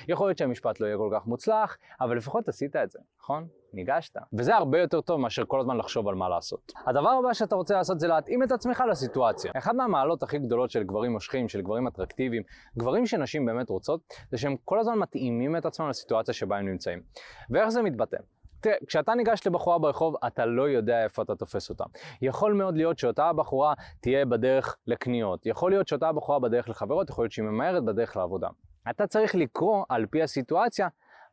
יכול 0.08 0.28
להיות 0.28 0.38
שהמשפט 0.38 0.80
לא 0.80 0.86
יהיה 0.86 0.96
כל 0.96 1.10
כך 1.12 1.26
מוצלח, 1.26 1.76
אבל 2.00 2.16
לפחות 2.16 2.48
עשית 2.48 2.76
את 2.76 2.90
זה, 2.90 2.98
נכון? 3.20 3.48
ניגשת. 3.72 4.16
וזה 4.32 4.56
הרבה 4.56 4.80
יותר 4.80 5.00
טוב 5.00 5.20
מאשר 5.20 5.44
כל 5.46 5.60
הזמן 5.60 5.76
לחשוב 5.76 6.08
על 6.08 6.14
מה 6.14 6.28
לעשות. 6.28 6.72
הדבר 6.86 7.10
הבא 7.10 7.32
שאתה 7.32 7.54
רוצה 7.54 7.74
לעשות 7.74 8.00
זה 8.00 8.08
להתאים 8.08 8.42
את 8.42 8.52
עצמך 8.52 8.84
לסיטואציה. 8.90 9.52
אחת 9.56 9.74
מהמעלות 9.74 10.22
הכי 10.22 10.38
גדולות 10.38 10.70
של 10.70 10.82
גברים 10.82 11.12
מושכים, 11.12 11.48
של 11.48 11.60
גברים 11.60 11.86
אטרקטיביים, 11.86 12.42
גברים 12.78 13.06
שנשים 13.06 13.46
באמת 13.46 13.70
רוצות, 13.70 14.00
זה 14.30 14.38
שהם 14.38 14.56
כל 14.64 14.78
הזמן 14.78 14.98
מתאימים 14.98 15.56
את 15.56 15.66
עצמם 15.66 15.88
לסיטואציה 15.88 16.34
שבה 16.34 16.56
הם 16.56 16.68
נמצאים. 16.68 17.02
ואיך 17.50 17.68
זה 17.68 17.82
מתבטא? 17.82 18.16
תראה, 18.60 18.76
כשאתה 18.86 19.14
ניגש 19.14 19.46
לבחורה 19.46 19.78
ברחוב, 19.78 20.16
אתה 20.26 20.46
לא 20.46 20.68
יודע 20.68 21.04
איפה 21.04 21.22
אתה 21.22 21.34
תופס 21.34 21.70
אותה. 21.70 21.84
יכול 22.22 22.52
מאוד 22.52 22.76
להיות 22.76 22.98
שאותה 22.98 23.24
הבחורה 23.24 23.74
תהיה 24.00 24.26
בדרך 24.26 24.76
לקניות, 24.86 25.46
יכול 25.46 25.70
להיות 25.70 25.88
שאותה 25.88 26.08
הבחורה 26.08 26.38
בדרך 26.38 26.68
לחברות, 26.68 27.10
יכול 27.10 27.24
להיות 27.24 27.32
שהיא 27.32 27.44
ממהרת 27.44 27.84
בדרך 27.84 28.16
לעבודה. 28.16 28.48
אתה 28.90 29.06
צריך 29.06 29.34
לקרוא 29.34 29.84
על 29.88 30.06
פי 30.06 30.22
הסיטואציה 30.22 30.88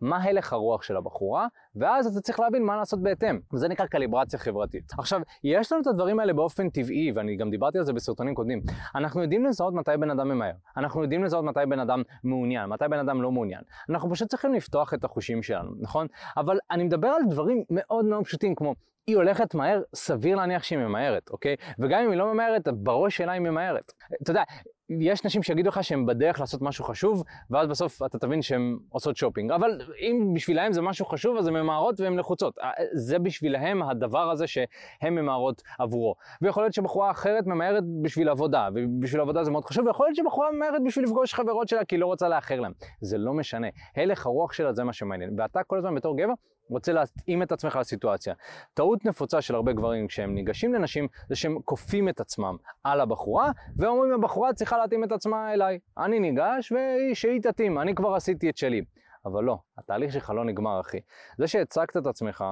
מה 0.05 0.23
הלך 0.23 0.53
הרוח 0.53 0.83
של 0.83 0.97
הבחורה, 0.97 1.47
ואז 1.75 2.07
אתה 2.07 2.21
צריך 2.21 2.39
להבין 2.39 2.63
מה 2.63 2.77
לעשות 2.77 3.01
בהתאם. 3.01 3.39
זה 3.53 3.67
נקרא 3.67 3.85
קליברציה 3.85 4.39
חברתית. 4.39 4.91
עכשיו, 4.97 5.21
יש 5.43 5.71
לנו 5.71 5.81
את 5.81 5.87
הדברים 5.87 6.19
האלה 6.19 6.33
באופן 6.33 6.69
טבעי, 6.69 7.11
ואני 7.15 7.35
גם 7.35 7.49
דיברתי 7.49 7.77
על 7.77 7.83
זה 7.83 7.93
בסרטונים 7.93 8.35
קודמים. 8.35 8.61
אנחנו 8.95 9.21
יודעים 9.21 9.45
לזהות 9.45 9.73
מתי 9.73 9.91
בן 9.99 10.09
אדם 10.09 10.29
ממהר. 10.29 10.53
אנחנו 10.77 11.01
יודעים 11.01 11.23
לזהות 11.23 11.45
מתי 11.45 11.59
בן 11.69 11.79
אדם 11.79 12.01
מעוניין, 12.23 12.69
מתי 12.69 12.85
בן 12.89 12.99
אדם 12.99 13.21
לא 13.21 13.31
מעוניין. 13.31 13.61
אנחנו 13.89 14.11
פשוט 14.11 14.29
צריכים 14.29 14.53
לפתוח 14.53 14.93
את 14.93 15.03
החושים 15.03 15.43
שלנו, 15.43 15.71
נכון? 15.79 16.07
אבל 16.37 16.57
אני 16.71 16.83
מדבר 16.83 17.07
על 17.07 17.21
דברים 17.29 17.63
מאוד 17.69 18.05
מאוד 18.05 18.23
פשוטים, 18.23 18.55
כמו 18.55 18.75
היא 19.07 19.15
הולכת 19.15 19.55
מהר, 19.55 19.81
סביר 19.95 20.35
להניח 20.35 20.63
שהיא 20.63 20.79
ממהרת, 20.79 21.29
אוקיי? 21.29 21.55
וגם 21.79 22.03
אם 22.03 22.09
היא 22.09 22.17
לא 22.17 22.33
ממהרת, 22.33 22.67
בראש 22.67 23.17
שלה 23.17 23.31
היא 23.31 23.41
ממהרת. 23.41 23.93
אתה 24.21 24.31
יודע, 24.31 24.43
יש 24.89 25.25
נשים 25.25 25.43
שיגידו 25.43 25.69
לך 25.69 25.83
שהן 25.83 26.05
בדרך 26.05 26.39
לעשות 26.39 26.61
משהו 26.61 26.83
חשוב, 26.85 27.23
ואז 27.49 27.67
בסוף 27.67 28.03
אתה 28.03 28.19
תבין 28.19 28.41
שהן 28.41 28.77
עושות 28.89 29.17
שופינג. 29.17 29.51
אבל 29.51 29.81
אם 29.99 30.31
בשבילהם 30.33 30.73
זה 30.73 30.81
משהו 30.81 31.05
חשוב, 31.05 31.37
אז 31.37 31.47
הן 31.47 31.53
ממהרות 31.53 31.99
והן 31.99 32.17
לחוצות. 32.19 32.57
אה, 32.57 32.71
זה 32.93 33.19
בשבילהם 33.19 33.83
הדבר 33.83 34.31
הזה 34.31 34.47
שהן 34.47 35.13
ממהרות 35.13 35.61
עבורו. 35.79 36.15
ויכול 36.41 36.63
להיות 36.63 36.73
שבחורה 36.73 37.11
אחרת 37.11 37.47
ממהרת 37.47 37.83
בשביל 38.01 38.29
עבודה, 38.29 38.69
ובשביל 38.75 39.21
עבודה 39.21 39.43
זה 39.43 39.51
מאוד 39.51 39.65
חשוב, 39.65 39.87
ויכול 39.87 40.05
להיות 40.05 40.15
שבחורה 40.15 40.51
ממהרת 40.51 40.81
בשביל 40.85 41.05
לפגוש 41.05 41.33
חברות 41.33 41.67
שלה 41.67 41.85
כי 41.85 41.95
היא 41.95 42.01
לא 42.01 42.05
רוצה 42.05 42.29
לאחר 42.29 42.59
להם. 42.59 42.71
זה 43.01 43.17
לא 43.17 43.33
משנה. 43.33 43.67
הלך 43.95 44.25
הרוח 44.25 44.53
שלה 44.53 44.73
זה 44.73 44.83
מה 44.83 44.93
שמעניין. 44.93 45.39
ואתה 45.39 45.63
כל 45.63 45.77
הזמן 45.77 45.95
בתור 45.95 46.17
גבר 46.17 46.33
רוצה 46.69 46.93
להתאים 46.93 47.43
את 47.43 47.51
עצמך 47.51 47.75
לסיטואציה. 47.75 48.33
טעות 48.73 49.05
נפוצה 49.05 49.41
של 49.41 49.55
הרבה 49.55 49.73
גברים 49.73 50.07
כשהם 50.07 50.35
ניגשים 50.35 50.73
לנשים, 50.73 51.07
זה 51.29 51.35
שהם 51.35 51.57
כופים 51.65 52.09
את 52.09 52.19
עצמם 52.19 52.57
על 52.83 53.01
הבחורה, 53.01 53.51
ואומרים 53.77 54.13
הבחורה 54.13 54.53
צריכה 54.53 54.77
להתאים 54.77 55.03
את 55.03 55.11
עצמה 55.11 55.53
אליי. 55.53 55.79
אני 55.97 56.19
ניגש 56.19 56.73
ושהיא 57.11 57.41
תתאים, 57.41 57.79
אני 57.79 57.95
כבר 57.95 58.15
עשיתי 58.15 58.49
את 58.49 58.57
שלי. 58.57 58.81
אבל 59.25 59.43
לא, 59.43 59.57
התהליך 59.77 60.13
שלך 60.13 60.29
לא 60.29 60.45
נגמר, 60.45 60.79
אחי. 60.79 60.99
זה 61.37 61.47
שהצגת 61.47 61.97
את 61.97 62.07
עצמך, 62.07 62.43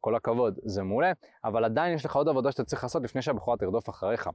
כל 0.00 0.14
הכבוד, 0.14 0.58
זה 0.64 0.82
מעולה, 0.82 1.12
אבל 1.44 1.64
עדיין 1.64 1.94
יש 1.94 2.04
לך 2.04 2.16
עוד 2.16 2.28
עבודה 2.28 2.52
שאתה 2.52 2.64
צריך 2.64 2.82
לעשות 2.82 3.02
לפני 3.02 3.22
שהבחורה 3.22 3.56
תרדוף 3.56 3.88
אחריך. 3.88 4.28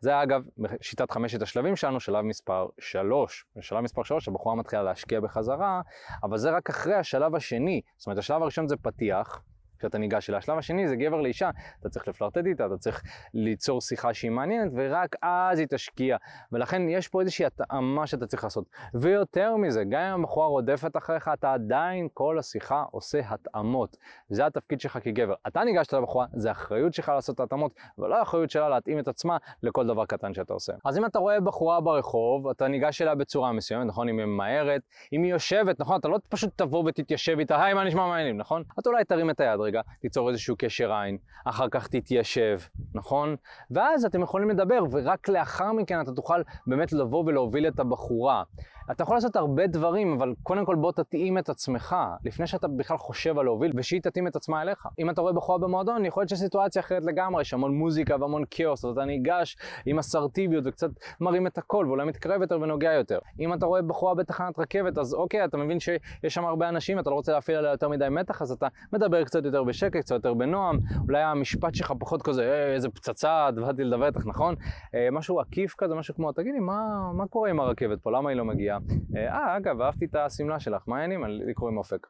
זה 0.00 0.22
אגב, 0.22 0.42
בשיטת 0.58 1.10
חמשת 1.10 1.42
השלבים 1.42 1.76
שלנו, 1.76 2.00
שלב 2.00 2.24
מספר 2.24 2.66
3. 2.78 3.44
בשלב 3.56 3.80
מספר 3.80 4.02
3 4.02 4.28
הבחורה 4.28 4.54
מתחילה 4.54 4.82
להשקיע 4.82 5.20
בחזרה, 5.20 5.80
אבל 6.22 6.38
זה 6.38 6.50
רק 6.50 6.70
אחרי 6.70 6.94
השלב 6.94 7.34
השני. 7.34 7.80
זאת 7.96 8.06
אומרת, 8.06 8.18
השלב 8.18 8.42
הראשון 8.42 8.68
זה 8.68 8.76
פתיח, 8.76 9.42
כשאתה 9.80 9.98
ניגש 9.98 10.30
אליה. 10.30 10.38
השלב 10.38 10.58
השני 10.58 10.88
זה 10.88 10.96
גבר 10.96 11.20
לאישה, 11.20 11.50
אתה 11.80 11.88
צריך 11.88 12.08
לפלרטט 12.08 12.46
איתה, 12.46 12.66
אתה 12.66 12.76
צריך 12.76 13.02
ליצור 13.34 13.80
שיחה 13.80 14.14
שהיא 14.14 14.30
מעניינת, 14.30 14.72
ורק 14.74 15.16
אז 15.22 15.58
היא 15.58 15.66
תשקיע. 15.70 16.16
ולכן 16.52 16.88
יש 16.88 17.08
פה 17.08 17.20
איזושהי 17.20 17.46
התאמה 17.46 18.06
שאתה 18.06 18.26
צריך 18.26 18.44
לעשות. 18.44 18.64
ויותר 18.94 19.56
מזה, 19.56 19.84
גם 19.84 20.00
אם 20.00 20.20
הבחורה 20.20 20.46
רודפת 20.46 20.96
אחריך, 20.96 21.28
אתה 21.28 21.52
עדיין 21.52 22.08
כל 22.14 22.38
השיחה 22.38 22.84
עושה 22.90 23.20
התאמות. 23.28 23.96
זה 24.28 24.46
התפקיד 24.46 24.80
שלך 24.80 24.98
כגבר. 25.02 25.34
אתה 25.46 25.64
ניגשת 25.64 25.92
לבחורה, 25.92 26.26
זה 26.32 26.50
אחריות 26.50 26.94
שלך 26.94 27.08
לעשות 27.08 27.34
את 27.34 27.40
ההתאמות, 27.40 27.74
ולא 27.98 28.22
אחריות 28.22 28.50
שלה 28.50 28.68
להתאים 28.68 28.98
את 28.98 29.08
עצמה 29.08 29.36
לכל 29.62 29.86
דבר 29.86 30.06
קטן 30.06 30.34
שאתה 30.34 30.52
עושה. 30.52 30.72
אז 30.84 30.98
אם 30.98 31.04
אתה 31.06 31.18
רואה 31.18 31.40
בחורה 31.40 31.80
ברחוב, 31.80 32.48
אתה 32.48 32.68
ניגש 32.68 33.02
אליה 33.02 33.14
בצורה 33.14 33.52
מסוימת, 33.52 33.86
נכון? 33.86 34.08
אם 34.08 34.18
היא 34.18 34.26
ממהרת, 34.26 34.82
אם 35.12 35.22
היא 35.22 35.32
יושבת, 35.32 35.80
נכון? 35.80 36.00
אתה 36.00 36.08
לא 36.08 36.18
פשוט 36.28 36.50
תבוא 36.56 36.84
ותתיישב 36.86 37.38
איתה, 37.38 37.64
היי, 37.64 37.74
מה 37.74 37.84
נשמע 37.84 38.06
מעניינים, 38.06 38.36
נכון? 38.36 38.62
אתה 38.78 38.90
אולי 38.90 39.04
תרים 39.04 39.30
את 39.30 39.40
היד 39.40 39.60
רגע, 39.70 39.80
תיצור 40.00 40.28
איזשהו 40.28 40.56
קשר 40.58 40.92
עין, 40.92 41.18
אחר 41.44 41.68
כך 41.70 41.88
תתיישב, 41.88 42.58
נכון? 42.94 43.36
ואז 43.70 44.04
אתם 44.04 44.22
יכולים 44.22 44.50
לדבר, 44.50 44.78
ורק 44.90 45.28
לאחר 45.28 45.72
מכן 45.72 46.00
אתה 46.00 46.12
תוכל 46.12 46.42
באמת 46.66 46.92
לבוא 46.92 47.24
ולהוביל 47.26 47.68
את 47.68 47.80
הבחורה. 47.80 48.42
אתה 48.90 49.02
יכול 49.02 49.16
לעשות 49.16 49.36
הרבה 49.36 49.66
דברים, 49.66 50.12
אבל 50.12 50.34
קודם 50.42 50.64
כל 50.64 50.74
בוא 50.74 50.92
תתאים 50.92 51.38
את 51.38 51.48
עצמך, 51.48 51.96
לפני 52.24 52.46
שאתה 52.46 52.68
בכלל 52.68 52.96
חושב 52.96 53.38
על 53.38 53.44
להוביל, 53.44 53.72
ושהיא 53.74 54.00
תתאים 54.00 54.26
את 54.26 54.36
עצמה 54.36 54.62
אליך. 54.62 54.86
אם 54.98 55.10
אתה 55.10 55.20
רואה 55.20 55.32
בחורה 55.32 55.58
במועדון, 55.58 56.04
יכול 56.04 56.20
להיות 56.20 56.28
שסיטואציה 56.28 56.82
אחרת 56.82 57.04
לגמרי, 57.04 57.42
יש 57.42 57.54
המון 57.54 57.74
מוזיקה 57.74 58.16
והמון 58.20 58.44
כאוס, 58.50 58.84
אז 58.84 58.92
אתה 58.92 59.04
ניגש 59.04 59.56
עם 59.86 59.98
אסרטיביות 59.98 60.64
וקצת 60.66 60.90
מרים 61.20 61.46
את 61.46 61.58
הקול, 61.58 61.86
ואולי 61.86 62.04
מתקרב 62.04 62.42
יותר 62.42 62.60
ונוגע 62.60 62.92
יותר. 62.92 63.18
אם 63.40 63.54
אתה 63.54 63.66
רואה 63.66 63.82
בחורה 63.82 64.14
בתחנת 64.14 64.58
רכבת, 64.58 64.98
אז 64.98 65.14
אוקיי, 65.14 65.44
אתה 65.44 65.56
מבין 65.56 65.80
שיש 65.80 66.00
שם 66.34 66.44
הרבה 66.44 66.68
אנשים, 66.68 66.98
אתה 66.98 67.10
לא 67.10 67.14
רוצה 67.14 67.32
להפעיל 67.32 67.58
עליה 67.58 67.70
יותר 67.70 67.88
מדי 67.88 68.08
מתח, 68.10 68.42
אז 68.42 68.52
אתה 68.52 68.68
מדבר 68.92 69.24
קצת 69.24 69.44
יותר 69.44 69.64
בשקט, 69.64 70.00
קצת 70.00 70.14
יותר 70.14 70.34
בנועם, 70.34 70.78
אולי 71.08 71.22
המשפט 71.22 71.74
שלך 71.74 71.92
פחות 71.98 72.22
כזה, 72.22 72.42
אה, 72.42 72.74
איזה 72.74 72.88
פצצה, 72.88 73.48
באתי 73.56 73.84
לדבר 73.84 74.06
איתך, 74.06 74.26
נכון? 74.26 74.54
אה, 74.94 75.08
משהו 75.12 75.40
עקיף 75.40 75.74
כזה, 75.78 75.94
משהו 75.94 76.14
כמו, 76.14 76.32
תגידי, 76.32 76.58
מה, 76.58 77.10
מה 77.14 77.26
קורה 77.26 77.50
עם 77.50 77.60
הרכבת 77.60 78.00
פה, 78.00 78.10
למה 78.10 78.30
היא 78.30 78.36
לא 78.36 78.44
מגיעה? 78.44 78.79
אה, 79.16 79.56
אגב, 79.56 79.80
אהבתי 79.80 80.04
את 80.04 80.14
השמלה 80.14 80.60
שלך, 80.60 80.82
מה 80.86 80.98
העניינים? 80.98 81.24
לי 81.24 81.54
קוראים 81.54 81.78
אופק. 81.78 82.06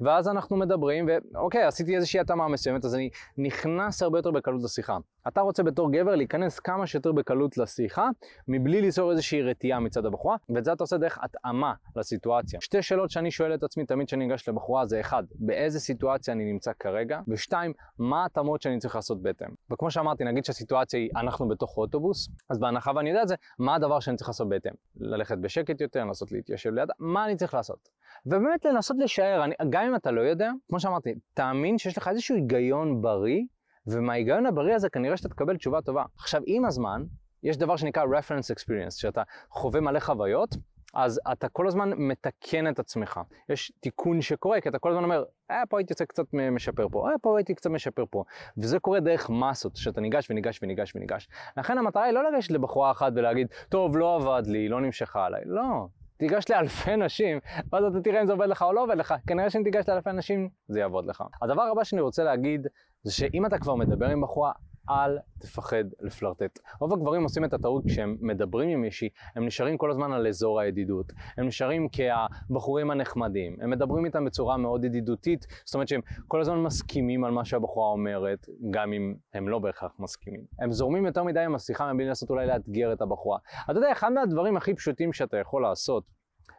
ואז 0.00 0.28
אנחנו 0.28 0.56
מדברים, 0.56 1.08
ואוקיי, 1.34 1.62
עשיתי 1.62 1.96
איזושהי 1.96 2.20
התאמה 2.20 2.48
מסוימת, 2.48 2.84
אז 2.84 2.94
אני 2.94 3.10
נכנס 3.38 4.02
הרבה 4.02 4.18
יותר 4.18 4.30
בקלות 4.30 4.62
לשיחה. 4.62 4.96
אתה 5.28 5.40
רוצה 5.40 5.62
בתור 5.62 5.92
גבר 5.92 6.14
להיכנס 6.14 6.58
כמה 6.60 6.86
שיותר 6.86 7.12
בקלות 7.12 7.58
לשיחה, 7.58 8.08
מבלי 8.48 8.80
ליצור 8.80 9.10
איזושהי 9.10 9.42
רתיעה 9.42 9.80
מצד 9.80 10.06
הבחורה, 10.06 10.36
ואת 10.54 10.64
זה 10.64 10.72
אתה 10.72 10.82
עושה 10.82 10.96
דרך 10.96 11.18
התאמה 11.22 11.72
לסיטואציה. 11.96 12.60
שתי 12.60 12.82
שאלות 12.82 13.10
שאני 13.10 13.30
שואל 13.30 13.54
את 13.54 13.62
עצמי 13.62 13.86
תמיד 13.86 14.06
כשאני 14.06 14.26
ניגש 14.26 14.48
לבחורה 14.48 14.86
זה 14.86 15.00
אחד, 15.00 15.22
באיזה 15.34 15.80
סיטואציה 15.80 16.34
אני 16.34 16.52
נמצא 16.52 16.72
כרגע, 16.78 17.20
ושתיים, 17.28 17.72
מה 17.98 18.22
ההתאמות 18.22 18.62
שאני 18.62 18.78
צריך 18.78 18.96
לעשות 18.96 19.22
בהתאם. 19.22 19.48
וכמו 19.72 19.90
שאמרתי, 19.90 20.24
נגיד 20.24 20.44
שהסיטואציה 20.44 21.00
היא 21.00 21.10
אנחנו 21.16 21.48
בתוך 21.48 21.76
אוטובוס, 21.76 22.28
אז 22.50 22.58
בהנחה 22.58 22.92
ואני 22.96 23.10
יודע 23.10 23.22
את 23.22 23.28
זה, 23.28 23.34
מה 23.58 23.74
הדבר 23.74 24.00
שאני 24.00 24.16
צריך 24.16 24.28
לעשות 24.28 24.48
בהתאם? 24.48 24.72
ללכת 24.96 25.38
בשקט 25.38 25.80
יותר, 25.80 26.01
לנסות 26.04 26.32
להתיישב 26.32 26.70
ליד, 26.70 26.88
מה 26.98 27.24
אני 27.24 27.36
צריך 27.36 27.54
לעשות? 27.54 27.88
ובאמת 28.26 28.64
לנסות 28.64 28.96
לשער, 29.00 29.44
אני, 29.44 29.54
גם 29.70 29.84
אם 29.84 29.94
אתה 29.94 30.10
לא 30.10 30.20
יודע, 30.20 30.50
כמו 30.68 30.80
שאמרתי, 30.80 31.14
תאמין 31.34 31.78
שיש 31.78 31.98
לך 31.98 32.08
איזשהו 32.08 32.36
היגיון 32.36 33.02
בריא, 33.02 33.42
ומההיגיון 33.86 34.46
הבריא 34.46 34.74
הזה 34.74 34.88
כנראה 34.90 35.16
שאתה 35.16 35.28
תקבל 35.28 35.56
תשובה 35.56 35.82
טובה. 35.82 36.04
עכשיו, 36.16 36.42
עם 36.46 36.64
הזמן, 36.64 37.02
יש 37.42 37.56
דבר 37.56 37.76
שנקרא 37.76 38.04
reference 38.04 38.54
experience, 38.54 39.00
שאתה 39.00 39.22
חווה 39.50 39.80
מלא 39.80 40.00
חוויות, 40.00 40.56
אז 40.94 41.20
אתה 41.32 41.48
כל 41.48 41.66
הזמן 41.66 41.90
מתקן 41.96 42.68
את 42.68 42.78
עצמך. 42.78 43.20
יש 43.48 43.72
תיקון 43.80 44.20
שקורה, 44.20 44.60
כי 44.60 44.68
אתה 44.68 44.78
כל 44.78 44.90
הזמן 44.90 45.04
אומר, 45.04 45.24
אה, 45.50 45.62
פה 45.68 45.78
הייתי 45.78 45.94
קצת 46.06 46.24
משפר 46.32 46.88
פה, 46.88 47.10
אה, 47.10 47.18
פה 47.22 47.38
הייתי 47.38 47.54
קצת 47.54 47.70
משפר 47.70 48.04
פה. 48.10 48.24
וזה 48.56 48.78
קורה 48.78 49.00
דרך 49.00 49.30
מסות, 49.30 49.76
שאתה 49.76 50.00
ניגש 50.00 50.30
וניגש 50.30 50.62
וניגש 50.62 50.96
וניגש. 50.96 51.28
לכן 51.56 51.78
המטרה 51.78 52.04
היא 52.04 52.12
לא 52.12 52.32
לגשת 52.32 52.50
לבחורה 52.50 52.90
אחת 52.90 53.12
ולהגיד, 53.16 53.46
טוב, 53.68 53.96
לא 53.96 54.16
עבד 54.16 54.46
לי, 54.46 54.68
לא 54.68 54.80
נמשכה 54.80 55.26
עליי. 55.26 55.42
לא, 55.46 55.86
תיגש 56.16 56.44
לאלפי 56.50 56.96
נשים, 56.96 57.38
ואז 57.72 57.84
אתה 57.84 58.00
תראה 58.00 58.20
אם 58.20 58.26
זה 58.26 58.32
עובד 58.32 58.46
לך 58.46 58.62
או 58.62 58.72
לא 58.72 58.82
עובד 58.82 58.96
לך. 58.96 59.14
כנראה 59.26 59.50
שאם 59.50 59.62
תיגש 59.64 59.88
לאלפי 59.88 60.12
נשים, 60.12 60.48
זה 60.68 60.80
יעבוד 60.80 61.06
לך. 61.06 61.24
הדבר 61.42 61.62
הבא 61.62 61.84
שאני 61.84 62.00
רוצה 62.00 62.24
להגיד, 62.24 62.66
זה 63.02 63.12
שאם 63.12 63.46
אתה 63.46 63.58
כבר 63.58 63.74
מדבר 63.74 64.06
עם 64.08 64.20
בחורה, 64.20 64.52
אל 64.90 65.18
תפחד 65.38 65.84
לפלרטט. 66.00 66.58
רוב 66.80 66.92
הגברים 66.92 67.22
עושים 67.22 67.44
את 67.44 67.54
הטעות 67.54 67.84
כשהם 67.86 68.16
מדברים 68.20 68.68
עם 68.68 68.80
מישהי, 68.80 69.08
הם 69.36 69.46
נשארים 69.46 69.76
כל 69.76 69.90
הזמן 69.90 70.12
על 70.12 70.26
אזור 70.26 70.60
הידידות. 70.60 71.12
הם 71.36 71.46
נשארים 71.46 71.88
כהבחורים 71.92 72.90
הנחמדים. 72.90 73.56
הם 73.60 73.70
מדברים 73.70 74.04
איתם 74.04 74.24
בצורה 74.24 74.56
מאוד 74.56 74.84
ידידותית, 74.84 75.46
זאת 75.64 75.74
אומרת 75.74 75.88
שהם 75.88 76.00
כל 76.28 76.40
הזמן 76.40 76.58
מסכימים 76.58 77.24
על 77.24 77.30
מה 77.30 77.44
שהבחורה 77.44 77.88
אומרת, 77.88 78.46
גם 78.70 78.92
אם 78.92 79.14
הם 79.34 79.48
לא 79.48 79.58
בהכרח 79.58 79.92
מסכימים. 79.98 80.44
הם 80.58 80.72
זורמים 80.72 81.06
יותר 81.06 81.22
מדי 81.22 81.40
עם 81.40 81.54
השיחה 81.54 81.92
מבלי 81.92 82.06
לנסות 82.06 82.30
אולי 82.30 82.46
לאתגר 82.46 82.92
את 82.92 83.02
הבחורה. 83.02 83.38
אתה 83.64 83.78
יודע, 83.78 83.92
אחד 83.92 84.12
מהדברים 84.12 84.56
הכי 84.56 84.74
פשוטים 84.74 85.12
שאתה 85.12 85.36
יכול 85.36 85.62
לעשות, 85.62 86.04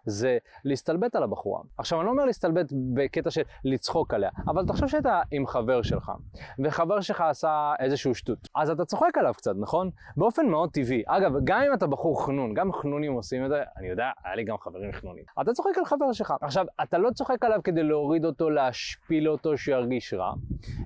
זה 0.05 0.37
להסתלבט 0.65 1.15
על 1.15 1.23
הבחורה. 1.23 1.61
עכשיו, 1.77 1.99
אני 1.99 2.05
לא 2.05 2.11
אומר 2.11 2.25
להסתלבט 2.25 2.65
בקטע 2.93 3.31
של 3.31 3.41
לצחוק 3.65 4.13
עליה, 4.13 4.29
אבל 4.47 4.65
תחשוב 4.65 4.87
שאתה 4.87 5.21
עם 5.31 5.47
חבר 5.47 5.81
שלך, 5.81 6.11
וחבר 6.63 7.01
שלך 7.01 7.21
עשה 7.21 7.73
איזשהו 7.79 8.15
שטות, 8.15 8.37
אז 8.55 8.69
אתה 8.69 8.85
צוחק 8.85 9.17
עליו 9.17 9.33
קצת, 9.33 9.53
נכון? 9.59 9.89
באופן 10.17 10.47
מאוד 10.47 10.69
טבעי. 10.71 11.03
אגב, 11.05 11.31
גם 11.43 11.61
אם 11.67 11.73
אתה 11.73 11.87
בחור 11.87 12.25
חנון, 12.25 12.53
גם 12.53 12.73
חנונים 12.73 13.13
עושים 13.13 13.45
את 13.45 13.49
זה, 13.49 13.63
אני 13.77 13.87
יודע, 13.87 14.11
היה 14.23 14.35
לי 14.35 14.43
גם 14.43 14.57
חברים 14.57 14.91
חנונים. 14.91 15.23
אתה 15.41 15.53
צוחק 15.53 15.77
על 15.77 15.85
חבר 15.85 16.11
שלך. 16.11 16.33
עכשיו, 16.41 16.65
אתה 16.83 16.97
לא 16.97 17.09
צוחק 17.11 17.45
עליו 17.45 17.59
כדי 17.63 17.83
להוריד 17.83 18.25
אותו, 18.25 18.49
להשפיל 18.49 19.29
אותו, 19.29 19.57
שירגיש 19.57 20.13
רע, 20.13 20.33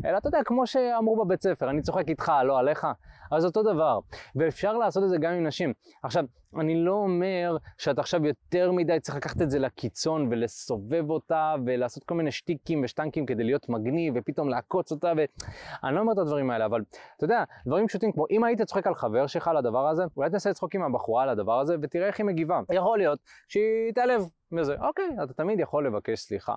אלא 0.05 0.17
אתה 0.17 0.27
יודע, 0.27 0.39
כמו 0.45 0.67
שאמרו 0.67 1.25
בבית 1.25 1.41
ספר, 1.41 1.69
אני 1.69 1.81
צוחק 1.81 2.09
איתך, 2.09 2.31
לא 2.43 2.59
עליך. 2.59 2.87
אז 3.31 3.45
אותו 3.45 3.63
דבר. 3.63 3.99
ואפשר 4.35 4.77
לעשות 4.77 5.03
את 5.03 5.09
זה 5.09 5.17
גם 5.17 5.33
עם 5.33 5.47
נשים. 5.47 5.73
עכשיו, 6.03 6.25
אני 6.59 6.83
לא 6.83 6.93
אומר 6.93 7.57
שאתה 7.77 8.01
עכשיו 8.01 8.25
יותר 8.25 8.71
מדי 8.71 8.99
צריך 9.07 9.17
לקחת 9.17 9.41
את 9.41 9.51
זה 9.51 9.59
לקיצון 9.59 10.27
ולסובב 10.31 11.09
אותה 11.09 11.55
ולעשות 11.65 12.03
כל 12.03 12.15
מיני 12.15 12.31
שטיקים 12.31 12.83
ושטנקים 12.83 13.25
כדי 13.25 13.43
להיות 13.43 13.69
מגניב 13.69 14.13
ופתאום 14.17 14.49
לעקוץ 14.49 14.91
אותה 14.91 15.13
ואני 15.17 15.95
לא 15.95 15.99
אומר 15.99 16.13
את 16.13 16.17
הדברים 16.17 16.51
האלה, 16.51 16.65
אבל 16.65 16.81
אתה 17.17 17.25
יודע, 17.25 17.43
דברים 17.65 17.87
פשוטים 17.87 18.11
כמו 18.11 18.25
אם 18.31 18.43
היית 18.43 18.61
צוחק 18.61 18.87
על 18.87 18.95
חבר 18.95 19.27
שלך 19.27 19.47
על 19.47 19.57
הדבר 19.57 19.87
הזה, 19.87 20.03
אולי 20.17 20.29
תעשה 20.29 20.53
צחוק 20.53 20.75
עם 20.75 20.83
הבחורה 20.83 21.23
על 21.23 21.29
הדבר 21.29 21.59
הזה 21.59 21.75
ותראה 21.81 22.07
איך 22.07 22.19
היא 22.19 22.25
מגיבה. 22.25 22.61
יכול 22.73 22.97
להיות 22.97 23.19
שהיא 23.47 23.91
תעלב. 23.95 24.21
וזה, 24.51 24.75
אוקיי, 24.81 25.09
אתה 25.23 25.33
תמיד 25.33 25.59
יכול 25.59 25.87
לבקש 25.87 26.19
סליחה. 26.19 26.55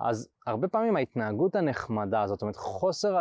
אז 0.00 0.28
הרבה 0.46 0.68
פעמים 0.68 0.96
ההתנהגות 0.96 1.54
הנחמדה, 1.54 2.26
זאת 2.26 2.42
אומרת 2.42 2.56
חוסר 2.56 3.16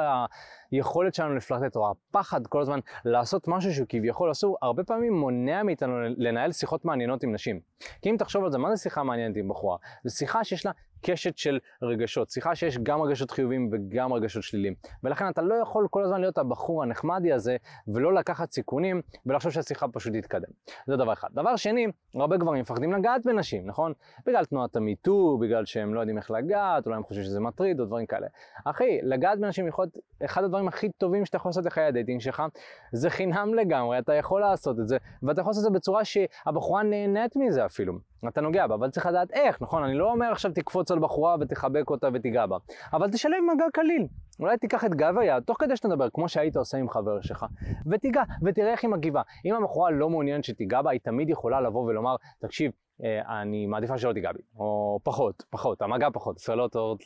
היכולת 0.72 1.14
שלנו 1.14 1.36
לפלרטט, 1.36 1.76
או 1.76 1.92
הפחד 1.92 2.48
כל 2.48 2.62
הזמן 2.62 2.80
לעשות 3.06 3.48
משהו 3.48 3.74
שהוא 3.74 3.86
כביכול 3.90 4.32
אסור, 4.32 4.58
הרבה 4.62 4.84
פעמים 4.84 5.14
מונע 5.14 5.64
מאיתנו 5.64 5.94
לנהל 6.18 6.52
שיחות 6.52 6.86
מעניינות 6.86 7.24
עם 7.24 7.34
נשים. 7.34 7.60
כי 8.02 8.10
אם 8.10 8.16
תחשוב 8.20 8.44
על 8.44 8.52
זה, 8.52 8.58
מה 8.58 8.76
זה 8.76 8.84
שיחה 8.84 9.04
מעניינת 9.04 9.36
עם 9.38 9.50
בחורה? 9.50 9.78
זו 10.04 10.18
שיחה 10.18 10.44
שיש 10.44 10.66
לה 10.66 10.72
קשת 11.01 11.38
של 11.38 11.60
רגשות, 11.82 12.29
שיחה 12.29 12.56
שיש 12.56 12.77
גם 12.77 13.01
רגשות 13.01 13.32
חיוביים 13.32 13.70
וגם 13.72 14.13
רגשות 14.13 14.44
שליליים. 14.44 14.74
ולכן 15.03 15.29
אתה 15.29 15.41
לא 15.41 15.56
יכול 15.56 15.88
כל 15.89 16.03
הזמן 16.03 16.22
להיות 16.22 16.38
הבחור 16.38 16.84
הנחמדי 16.84 17.34
הזה, 17.34 17.58
ולא 17.88 18.13
לקחת 18.13 18.51
סיכונים, 18.51 19.01
ולחשוב 19.25 19.51
שהשיחה 19.51 19.88
פשוט 19.88 20.13
תתקדם. 20.13 20.51
זה 20.88 20.98
דבר 20.98 21.13
אחד. 21.13 21.27
דבר 21.32 21.56
שני, 21.56 21.88
הרבה 22.15 22.38
גברים 22.38 22.62
מפחדים 22.62 22.94
לגעת 22.94 23.25
בנשים, 23.25 23.65
נכון? 23.65 23.94
בגלל 24.25 24.46
תנועת 24.46 24.75
המיטו, 24.75 25.38
בגלל 25.38 25.65
שהם 25.65 25.94
לא 25.94 26.00
יודעים 26.00 26.18
איך 26.18 26.32
לגעת, 26.32 26.86
אולי 26.86 26.98
הם 26.98 27.03
חושבים 27.03 27.24
שזה 27.25 27.39
מטריד, 27.39 27.79
או 27.79 27.86
דברים 27.86 28.06
כאלה. 28.06 28.27
אחי, 28.65 29.00
לגעת 29.03 29.39
בנשים 29.39 29.68
יכול 29.68 29.86
להיות 29.86 29.98
אחד 30.25 30.44
הדברים 30.44 30.68
הכי 30.68 30.89
טובים 30.89 31.25
שאתה 31.25 31.38
יכול 31.38 31.50
לעשות 31.50 31.65
לחיי 31.65 31.84
הדייטינג 31.84 32.22
שלך, 32.22 32.44
זה 32.91 33.10
חינם 33.10 33.53
לגמרי, 33.53 34.00
אתה 34.00 34.13
יכול 34.13 34.41
לעשות 34.41 34.79
את 34.79 34.88
זה, 34.88 34.98
ואתה 35.24 35.41
יכול 35.41 35.50
לעשות 35.50 35.65
את 35.65 35.74
זה 35.74 35.79
בצורה 35.79 36.06
שהבחורה 36.06 36.84
נהנית 36.84 37.36
מזה 37.36 37.65
אפילו. 37.65 37.94
אתה 38.28 38.42
נוגע 38.42 38.68
בה, 38.68 38.76
אבל 38.76 38.90
צריך 38.90 39.06
לדעת 39.06 39.32
איך, 39.32 39.62
נכון? 39.62 39.84
אני 39.84 39.96
לא 39.98 40.12
אומר 40.12 40.32
עכשיו 40.32 40.52
תקפוץ 40.52 40.92
על 40.92 41.00
בחורה 41.00 41.36
ותחבק 41.40 41.90
אותה 41.90 42.08
ותיגע 42.14 42.46
בה, 42.46 42.58
אבל 42.94 43.12
תשלב 43.12 43.38
מגע 43.56 43.66
קליל. 43.74 44.08
אולי 44.39 44.58
תיקח 44.58 44.86
את 44.86 44.96
גב 44.96 45.17
היד, 45.17 45.43
תוך 45.43 45.58
כדי 45.60 45.77
שאתה 45.77 45.88
מדבר, 45.88 46.10
כמו 46.10 46.29
שהיית 46.29 46.55
עושה 46.55 46.77
עם 46.77 46.89
חבר 46.89 47.22
שלך, 47.22 47.46
ותיגע, 47.91 48.24
ותראה 48.43 48.72
איך 48.72 48.84
היא 48.84 48.91
מגיבה. 48.91 49.22
אם 49.46 49.55
הבחורה 49.55 49.91
לא 49.91 50.10
מעוניינת 50.10 50.43
שתיגע 50.43 50.81
בה, 50.81 50.91
היא 50.91 51.00
תמיד 51.03 51.29
יכולה 51.29 51.62
לבוא 51.62 51.86
ולומר, 51.86 52.15
תקשיב, 52.39 52.72
אה, 53.03 53.41
אני 53.41 53.65
מעדיפה 53.65 53.98
שלא 53.98 54.13
תיגע 54.13 54.31
בי, 54.31 54.41
או 54.58 55.00
פחות, 55.03 55.43
פחות, 55.50 55.81
המגע 55.81 56.08
פחות, 56.13 56.38
ישראלות 56.38 56.72
טובות, 56.72 57.03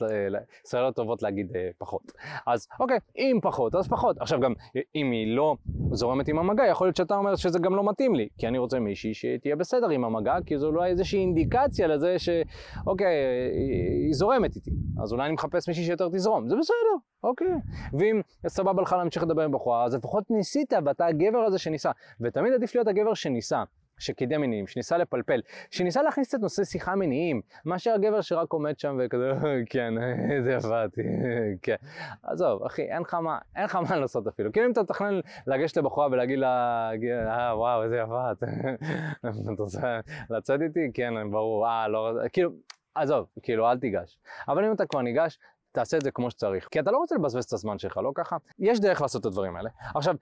ישראלות 0.65 0.95
טובות 0.95 1.23
להגיד 1.23 1.55
אה, 1.55 1.69
פחות. 1.77 2.11
אז 2.47 2.67
אוקיי, 2.79 2.97
אם 3.17 3.39
פחות, 3.41 3.75
אז 3.75 3.87
פחות. 3.87 4.17
עכשיו 4.17 4.39
גם, 4.39 4.53
אם 4.95 5.11
היא 5.11 5.35
לא 5.35 5.55
זורמת 5.91 6.27
עם 6.27 6.39
המגע, 6.39 6.65
יכול 6.65 6.87
להיות 6.87 6.95
שאתה 6.95 7.15
אומר 7.15 7.35
שזה 7.35 7.59
גם 7.59 7.75
לא 7.75 7.89
מתאים 7.89 8.15
לי, 8.15 8.27
כי 8.37 8.47
אני 8.47 8.57
רוצה 8.57 8.79
מישהי 8.79 9.13
שתהיה 9.13 9.55
בסדר 9.55 9.89
עם 9.89 10.05
המגע, 10.05 10.35
כי 10.45 10.57
זו 10.57 10.67
אולי 10.67 10.89
איזושהי 10.89 11.19
אינדיקציה 11.19 11.87
לזה 11.87 12.15
שאוקיי, 12.19 13.15
היא 14.05 14.13
זורמת 14.13 14.55
איתי, 14.55 14.71
אז 15.03 15.13
אולי 15.13 15.25
אני 15.25 15.33
מחפש 15.33 15.67
מישהי 15.67 15.83
שיותר 15.83 16.09
תזרום, 16.09 16.49
זה 16.49 16.55
בסדר, 16.55 17.22
אוקיי. 17.23 17.47
ואם 17.93 18.21
סבבה 18.47 18.81
לך 18.81 18.93
להמשיך 18.93 19.23
לדבר 19.23 19.43
עם 19.43 19.51
בחורה, 19.51 19.85
אז 19.85 19.95
לפחות 19.95 20.23
ניסית, 20.29 20.73
ואתה 20.85 21.05
הגבר 21.05 21.39
הזה 21.39 21.59
שניסה, 21.59 21.91
ותמיד 22.21 22.53
עדיף 22.53 22.75
להיות 22.75 22.87
הגבר 22.87 23.13
שניסה. 23.13 23.63
שקידם 23.97 24.41
מיניים, 24.41 24.67
שניסה 24.67 24.97
לפלפל, 24.97 25.41
שניסה 25.71 26.01
להכניס 26.01 26.27
קצת 26.27 26.39
נושא 26.39 26.63
שיחה 26.63 26.95
מיניים, 26.95 27.41
מאשר 27.65 27.91
הגבר 27.91 28.21
שרק 28.21 28.53
עומד 28.53 28.79
שם 28.79 28.97
וכזה, 28.99 29.31
כן, 29.69 29.93
איזה 30.31 30.57
את, 30.57 30.91
כן. 31.61 31.75
עזוב, 32.23 32.63
אחי, 32.63 32.81
אין 32.81 33.01
לך 33.01 33.13
מה, 33.13 33.37
אין 33.55 33.63
לך 33.63 33.75
מה 33.75 33.95
לעשות 33.95 34.27
אפילו. 34.27 34.51
כאילו 34.51 34.65
אם 34.65 34.71
אתה 34.71 34.81
מתכנן 34.81 35.19
לגשת 35.47 35.77
לבחורה 35.77 36.07
ולהגיד 36.11 36.39
לה, 36.39 36.89
אה, 37.27 37.57
וואו, 37.57 37.83
איזה 37.83 37.97
יפה 37.97 38.31
את, 38.31 38.43
אתה 39.53 39.63
רוצה 39.63 39.99
לצאת 40.29 40.61
איתי? 40.61 40.91
כן, 40.93 41.31
ברור, 41.31 41.67
אה, 41.67 41.87
לא, 41.87 42.11
כאילו, 42.33 42.51
עזוב, 42.95 43.27
כאילו, 43.43 43.71
אל 43.71 43.79
תיגש. 43.79 44.17
אבל 44.47 44.65
אם 44.65 44.71
אתה 44.71 44.85
כבר 44.85 45.01
ניגש, 45.01 45.39
תעשה 45.73 45.97
את 45.97 46.01
זה 46.01 46.11
כמו 46.11 46.31
שצריך. 46.31 46.67
כי 46.71 46.79
אתה 46.79 46.91
לא 46.91 46.97
רוצה 46.97 47.15
לבזבז 47.15 47.43
את 47.43 47.53
הזמן 47.53 47.79
שלך, 47.79 47.97
לא 47.97 48.11
ככה? 48.15 48.37
יש 48.59 48.79
דרך 48.79 49.01
לעשות 49.01 49.21
את 49.21 49.25
הדברים 49.25 49.55
האלה. 49.55 49.69
עכשיו, 49.95 50.15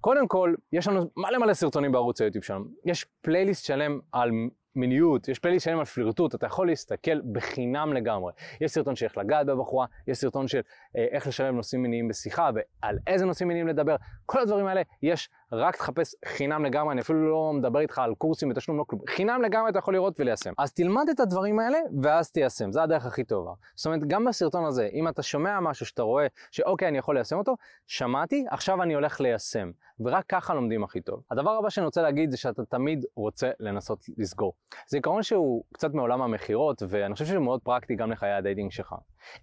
קודם 0.00 0.28
כל, 0.28 0.54
יש 0.72 0.88
לנו 0.88 1.10
מלא 1.16 1.38
מלא 1.38 1.54
סרטונים 1.54 1.92
בערוץ 1.92 2.20
היוטיוב 2.20 2.44
שלנו. 2.44 2.64
יש 2.84 3.06
פלייליסט 3.22 3.64
שלם 3.64 4.00
על 4.12 4.30
מיניות, 4.76 5.28
יש 5.28 5.38
פלייליסט 5.38 5.64
שלם 5.64 5.78
על 5.78 5.84
פלירטוט, 5.84 6.34
אתה 6.34 6.46
יכול 6.46 6.66
להסתכל 6.66 7.20
בחינם 7.32 7.92
לגמרי. 7.92 8.32
יש 8.60 8.70
סרטון 8.70 8.96
של 8.96 9.06
איך 9.06 9.18
לגעת 9.18 9.46
בבחורה, 9.46 9.86
יש 10.06 10.18
סרטון 10.18 10.48
של 10.48 10.60
אה, 10.96 11.06
איך 11.10 11.26
לשלב 11.26 11.54
נושאים 11.54 11.82
מיניים 11.82 12.08
בשיחה 12.08 12.50
ועל 12.54 12.98
איזה 13.06 13.26
נושאים 13.26 13.48
מיניים 13.48 13.68
לדבר. 13.68 13.96
כל 14.26 14.40
הדברים 14.40 14.66
האלה 14.66 14.82
יש, 15.02 15.28
רק 15.52 15.76
תחפש 15.76 16.14
חינם 16.24 16.64
לגמרי, 16.64 16.92
אני 16.92 17.00
אפילו 17.00 17.30
לא 17.30 17.52
מדבר 17.52 17.80
איתך 17.80 17.98
על 17.98 18.14
קורסים 18.14 18.48
בתשלום, 18.48 18.78
לא 18.78 18.84
כלום. 18.86 19.02
חינם 19.08 19.42
לגמרי 19.42 19.70
אתה 19.70 19.78
יכול 19.78 19.94
לראות 19.94 20.20
וליישם. 20.20 20.52
אז 20.58 20.72
תלמד 20.72 21.08
את 21.10 21.20
הדברים 21.20 21.58
האלה 21.58 21.78
ואז 22.02 22.30
תיישם, 22.30 22.72
זה 22.72 22.82
הדרך 22.82 23.06
הכי 23.06 23.24
טובה. 23.24 23.52
זאת 23.74 23.86
אומרת, 23.86 24.04
גם 24.04 24.24
בסרטון 24.24 24.64
הזה, 24.64 24.88
אם 24.92 25.08
אתה 25.08 25.22
שומע 25.22 25.60
משהו 25.60 25.86
שאתה 25.86 26.02
רואה 26.02 26.26
שאוקיי, 26.50 26.88
אני 26.88 26.98
יכול 26.98 27.14
ליישם 27.14 27.38
אותו, 27.38 27.56
שמעתי, 27.86 28.44
עכשיו 28.50 28.82
אני 28.82 28.94
הולך 28.94 29.20
ליישם. 29.20 29.70
ורק 30.00 30.24
ככה 30.28 30.54
לומדים 30.54 30.84
הכי 30.84 31.00
טוב. 31.00 31.22
הדבר 31.30 31.50
הבא 31.50 31.70
שאני 31.70 31.86
רוצה 31.86 32.02
להגיד 32.02 32.30
זה 32.30 32.36
שאתה 32.36 32.64
תמיד 32.64 33.04
רוצה 33.16 33.50
לנסות 33.60 34.04
לסגור. 34.18 34.52
זה 34.86 34.96
עיקרון 34.96 35.22
שהוא 35.22 35.64
קצת 35.74 35.94
מעולם 35.94 36.22
המכירות, 36.22 36.82
ואני 36.88 37.14
חושב 37.14 37.26
שהוא 37.26 37.44
מאוד 37.44 37.60
פרקטי 37.60 37.94
גם 37.94 38.10
לחיי 38.10 38.32
הדייטינג 38.32 38.70
שלך. 38.70 38.94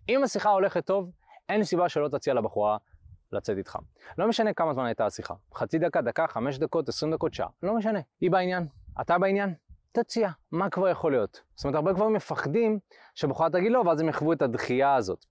אם 0.10 0.24
השיחה 0.24 0.50
הולכת 0.50 0.86
טוב, 0.86 1.12
אין 1.50 1.64
סיבה 1.64 1.90
שלא 1.90 2.08
תציע 2.08 2.34
לבחורה 2.34 2.78
לצאת 3.34 3.58
איתך. 3.58 3.78
לא 4.18 4.28
משנה 4.28 4.54
כמה 4.54 4.74
זמן 4.74 4.86
הייתה 4.86 5.06
השיחה. 5.06 5.34
חצי 5.56 5.80
דקה, 5.80 6.02
דקה, 6.02 6.28
חמש 6.28 6.58
דקות, 6.58 6.90
עשרים 6.90 7.14
דקות, 7.14 7.34
שעה. 7.34 7.48
לא 7.64 7.76
משנה. 7.76 8.00
היא 8.22 8.32
בעניין, 8.32 8.68
אתה 9.02 9.18
בעניין, 9.18 9.54
תציע. 9.92 10.30
מה 10.52 10.70
כבר 10.70 10.90
יכול 10.90 11.12
להיות? 11.12 11.42
זאת 11.56 11.66
אומרת, 11.66 11.76
הרבה 11.76 11.94
גברים 11.94 12.14
מפחדים 12.14 12.80
שבחורה 13.16 13.50
תגיד 13.50 13.72
לא, 13.72 13.84
ואז 13.86 14.02
הם 14.02 14.10
יחוו 14.10 14.34
את 14.34 14.42
הדחייה 14.42 14.96
הזאת. 14.96 15.26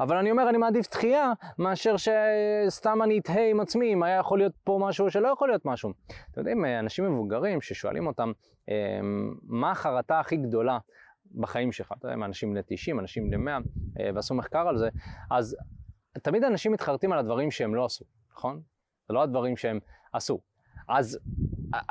אבל 0.00 0.16
אני 0.16 0.30
אומר, 0.30 0.48
אני 0.48 0.58
מעדיף 0.58 0.90
דחייה, 0.90 1.32
מאשר 1.58 1.94
שסתם 1.96 3.02
אני 3.02 3.18
אתהה 3.18 3.50
עם 3.50 3.60
עצמי 3.60 3.92
אם 3.92 4.02
היה 4.02 4.16
יכול 4.16 4.38
להיות 4.38 4.52
פה 4.64 4.78
משהו 4.82 5.04
או 5.04 5.10
שלא 5.10 5.28
יכול 5.28 5.48
להיות 5.48 5.64
משהו. 5.64 5.90
אתם 6.30 6.40
יודעים, 6.40 6.64
אנשים 6.64 7.12
מבוגרים 7.12 7.60
ששואלים 7.60 8.06
אותם, 8.06 8.32
אמ, 8.68 9.34
מה 9.42 9.70
החרטה 9.70 10.20
הכי 10.20 10.36
גדולה 10.36 10.78
בחיים 11.34 11.72
שלך? 11.72 11.92
אתה 11.98 12.08
יודע, 12.08 12.24
אנשים 12.24 12.50
בני 12.50 12.60
90, 12.66 13.00
אנשים 13.00 13.26
בני 13.26 13.36
100, 13.36 13.58
אה, 14.00 14.10
ועשו 14.14 14.34
מחקר 14.34 14.68
על 14.68 14.78
זה, 14.78 14.88
אז 15.30 15.56
תמיד 16.22 16.44
אנשים 16.44 16.72
מתחרטים 16.72 17.12
על 17.12 17.18
הדברים 17.18 17.50
שהם 17.50 17.74
לא 17.74 17.84
עשו, 17.84 18.04
נכון? 18.32 18.60
זה 19.08 19.14
לא 19.14 19.22
הדברים 19.22 19.56
שהם 19.56 19.78
עשו. 20.12 20.40
אז 20.88 21.18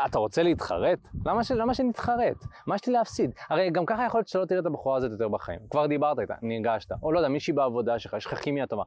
אתה 0.05 0.19
רוצה 0.19 0.43
להתחרט? 0.43 0.99
למה, 1.25 1.43
ש... 1.43 1.51
למה 1.51 1.73
שנתחרט? 1.73 2.37
מה 2.67 2.75
יש 2.75 2.87
לי 2.87 2.93
להפסיד? 2.93 3.31
הרי 3.49 3.69
גם 3.69 3.85
ככה 3.85 4.05
יכול 4.05 4.17
להיות 4.19 4.27
שלא 4.27 4.45
תראה 4.45 4.59
את 4.59 4.65
הבחורה 4.65 4.97
הזאת 4.97 5.11
יותר 5.11 5.27
בחיים. 5.27 5.59
כבר 5.69 5.87
דיברת 5.87 6.19
איתה, 6.19 6.33
ניגשת, 6.41 6.91
או 7.03 7.11
לא 7.11 7.19
יודע, 7.19 7.29
מישהי 7.29 7.53
בעבודה 7.53 7.99
שלך, 7.99 8.13
יש 8.17 8.25
לך 8.25 8.33
כימיה 8.33 8.67
טובה. 8.67 8.83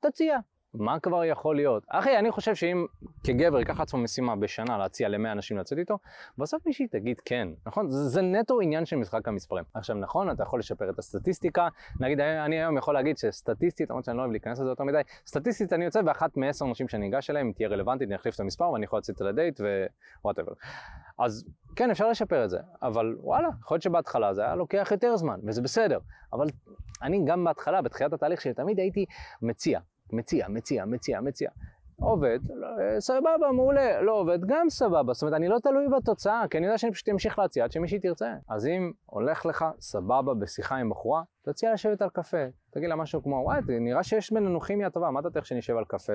תציע, 0.00 0.38
מה 0.74 1.00
כבר 1.00 1.24
יכול 1.24 1.56
להיות? 1.56 1.84
אחי, 1.88 2.18
אני 2.18 2.30
חושב 2.30 2.54
שאם 2.54 2.86
כגבר 3.24 3.58
ייקח 3.58 3.80
לעצמו 3.80 4.00
משימה 4.00 4.36
בשנה 4.36 4.78
להציע 4.78 5.08
ל-100 5.08 5.32
אנשים 5.32 5.58
לצאת 5.58 5.78
איתו, 5.78 5.98
בסוף 6.38 6.66
מישהי 6.66 6.88
תגיד 6.88 7.20
כן, 7.24 7.48
נכון? 7.66 7.90
זה, 7.90 8.04
זה 8.04 8.22
נטו 8.22 8.60
עניין 8.60 8.86
של 8.86 8.96
משחק 8.96 9.28
המספרים. 9.28 9.64
עכשיו, 9.74 9.96
נכון, 9.96 10.30
אתה 10.30 10.42
יכול 10.42 10.58
לשפר 10.58 10.90
את 10.90 10.98
הסטטיסטיקה, 10.98 11.68
נגיד, 12.00 12.20
אני 12.20 12.56
היום 12.56 12.76
יכול 12.76 12.94
להגיד 12.94 13.18
שסטטיסטית, 13.18 13.90
למרות 13.90 14.04
שאני 14.04 14.16
לא 14.16 14.22
אוהב 14.22 14.30
להיכנס 14.30 14.60
לזה 14.60 14.68
יותר 14.68 14.84
מדי, 14.84 15.00
סטטיסטית 15.26 15.72
אני 15.72 15.84
יוצא 15.84 16.02
באחת 16.02 16.36
מעשר 16.36 16.64
אנשים 16.64 16.88
שאני 16.88 17.08
אגש 17.08 17.30
אליהם, 17.30 17.52
תהיה 17.52 17.68
רלוונטית, 17.68 18.08
אני 18.08 18.16
אחליף 18.16 18.34
את 18.34 18.40
המספר 18.40 18.70
ואני 18.70 18.84
יכול 18.84 18.98
לצאת 18.98 19.20
לדייט 19.20 19.60
ו 20.22 20.25
whatever. 20.25 20.52
אז 21.18 21.44
כן, 21.76 21.90
אפשר 21.90 22.08
לשפר 22.08 22.44
את 22.44 22.50
זה, 22.50 22.58
אבל 22.82 23.16
וואלה, 23.20 23.48
יכול 23.60 23.74
להיות 23.74 23.82
שבהתחלה 23.82 24.34
זה 24.34 24.44
היה 24.44 24.54
לוקח 24.54 24.88
יותר 24.90 25.16
זמן, 25.16 25.40
וזה 25.46 25.62
בסדר. 25.62 25.98
אבל 26.32 26.46
אני 27.02 27.22
גם 27.26 27.44
בהתחלה, 27.44 27.82
בתחילת 27.82 28.12
התהליך 28.12 28.40
שלי, 28.40 28.54
תמיד 28.54 28.78
הייתי 28.78 29.06
מציע. 29.42 29.80
מציע, 30.12 30.48
מציע, 30.48 30.84
מציע, 30.84 31.20
מציע. 31.20 31.50
עובד, 32.00 32.38
לא, 32.54 33.00
סבבה, 33.00 33.52
מעולה, 33.52 34.02
לא 34.02 34.12
עובד, 34.12 34.38
גם 34.46 34.70
סבבה. 34.70 35.12
זאת 35.12 35.22
אומרת, 35.22 35.36
אני 35.36 35.48
לא 35.48 35.58
תלוי 35.62 35.88
בתוצאה, 35.88 36.44
כי 36.50 36.58
אני 36.58 36.66
יודע 36.66 36.78
שאני 36.78 36.92
פשוט 36.92 37.08
אמשיך 37.08 37.38
להציע 37.38 37.64
עד 37.64 37.72
שמישהי 37.72 37.98
תרצה. 37.98 38.34
אז 38.48 38.66
אם 38.66 38.92
הולך 39.06 39.46
לך 39.46 39.64
סבבה 39.80 40.34
בשיחה 40.34 40.76
עם 40.76 40.90
בחורה, 40.90 41.22
תציע 41.42 41.72
לשבת 41.72 42.02
על 42.02 42.08
קפה. 42.08 42.44
תגיד 42.70 42.88
לה 42.88 42.96
משהו 42.96 43.22
כמו, 43.22 43.36
וואי, 43.36 43.60
נראה 43.80 44.02
שיש 44.02 44.32
בינינו 44.32 44.60
כימיה 44.60 44.90
טובה, 44.90 45.10
מה 45.10 45.20
אתה 45.20 45.30
תכף 45.30 45.44
שנשב 45.44 45.76
על 45.76 45.84
קפה 45.84 46.12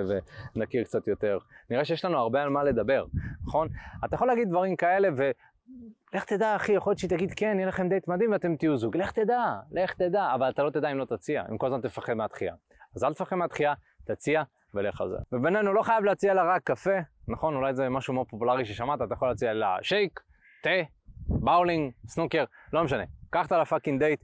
ונכיר 0.56 0.84
קצת 0.84 1.08
יותר? 1.08 1.38
נראה 1.70 1.86
שיש 1.86 2.06
לנו 2.06 2.18
הרבה 2.18 2.42
על 2.42 2.50
מה 2.50 2.64
לדבר, 2.64 3.06
נכון? 3.48 3.68
אתה 4.06 4.16
יכול 4.16 4.28
להגיד 4.28 4.50
דברים 4.50 4.76
כאלה, 4.76 5.10
ו... 5.18 5.32
לך 6.14 6.26
תדע, 6.26 6.56
אחי, 6.56 6.72
יכול 6.72 6.92
להיות 6.92 7.00
שהיא 7.00 7.10
תגיד, 7.10 7.34
כן, 7.36 7.56
יהיה 7.58 7.68
לכם 7.68 7.90
דייט 7.90 8.08
מדהים 8.08 8.32
ואתם 8.32 8.56
תהיו 8.56 8.78
זוג. 8.78 8.98
לך 8.98 9.12
תדע, 9.12 9.56
לך 9.72 9.94
תדע, 9.94 10.32
אבל 10.36 10.50
אתה 10.50 10.64
לא 10.64 10.70
תדע 10.70 10.92
אם 10.92 10.98
לא 10.98 11.06
תציע, 11.06 11.44
אם 11.52 11.58
כל 11.58 11.68
הזמן 11.68 11.82
תפחד 11.82 12.14
מהדחייה. 12.14 12.54
אז 12.96 13.04
אל 13.04 13.14
תפחד 13.14 13.36
מהדחייה, 13.36 13.74
תציע 14.06 14.44
ולך 14.74 15.02
על 15.02 15.10
זה. 15.10 15.18
ובינינו, 15.32 15.74
לא 15.74 15.82
חייב 15.82 16.04
להציע 16.04 16.34
לה 16.34 16.56
רק 16.56 16.62
קפה, 16.64 17.00
נכון? 17.28 17.56
אולי 17.56 17.74
זה 17.74 17.90
משהו 17.90 18.14
מאוד 18.14 18.28
פופולרי 18.30 18.66
ששמעת, 18.66 19.02
אתה 19.02 19.14
יכול 19.14 19.28
להציע 19.28 19.54
לה 19.54 19.78
שייק, 19.82 20.20
תה, 20.64 20.70
באולינג, 21.28 21.92
סנוקר, 22.08 22.44
לא 22.74 22.84
משנה. 22.84 23.04
קח 23.30 23.44
אותה 23.44 23.58
ל 23.58 23.63
fucking 23.63 24.00
דייט, 24.00 24.24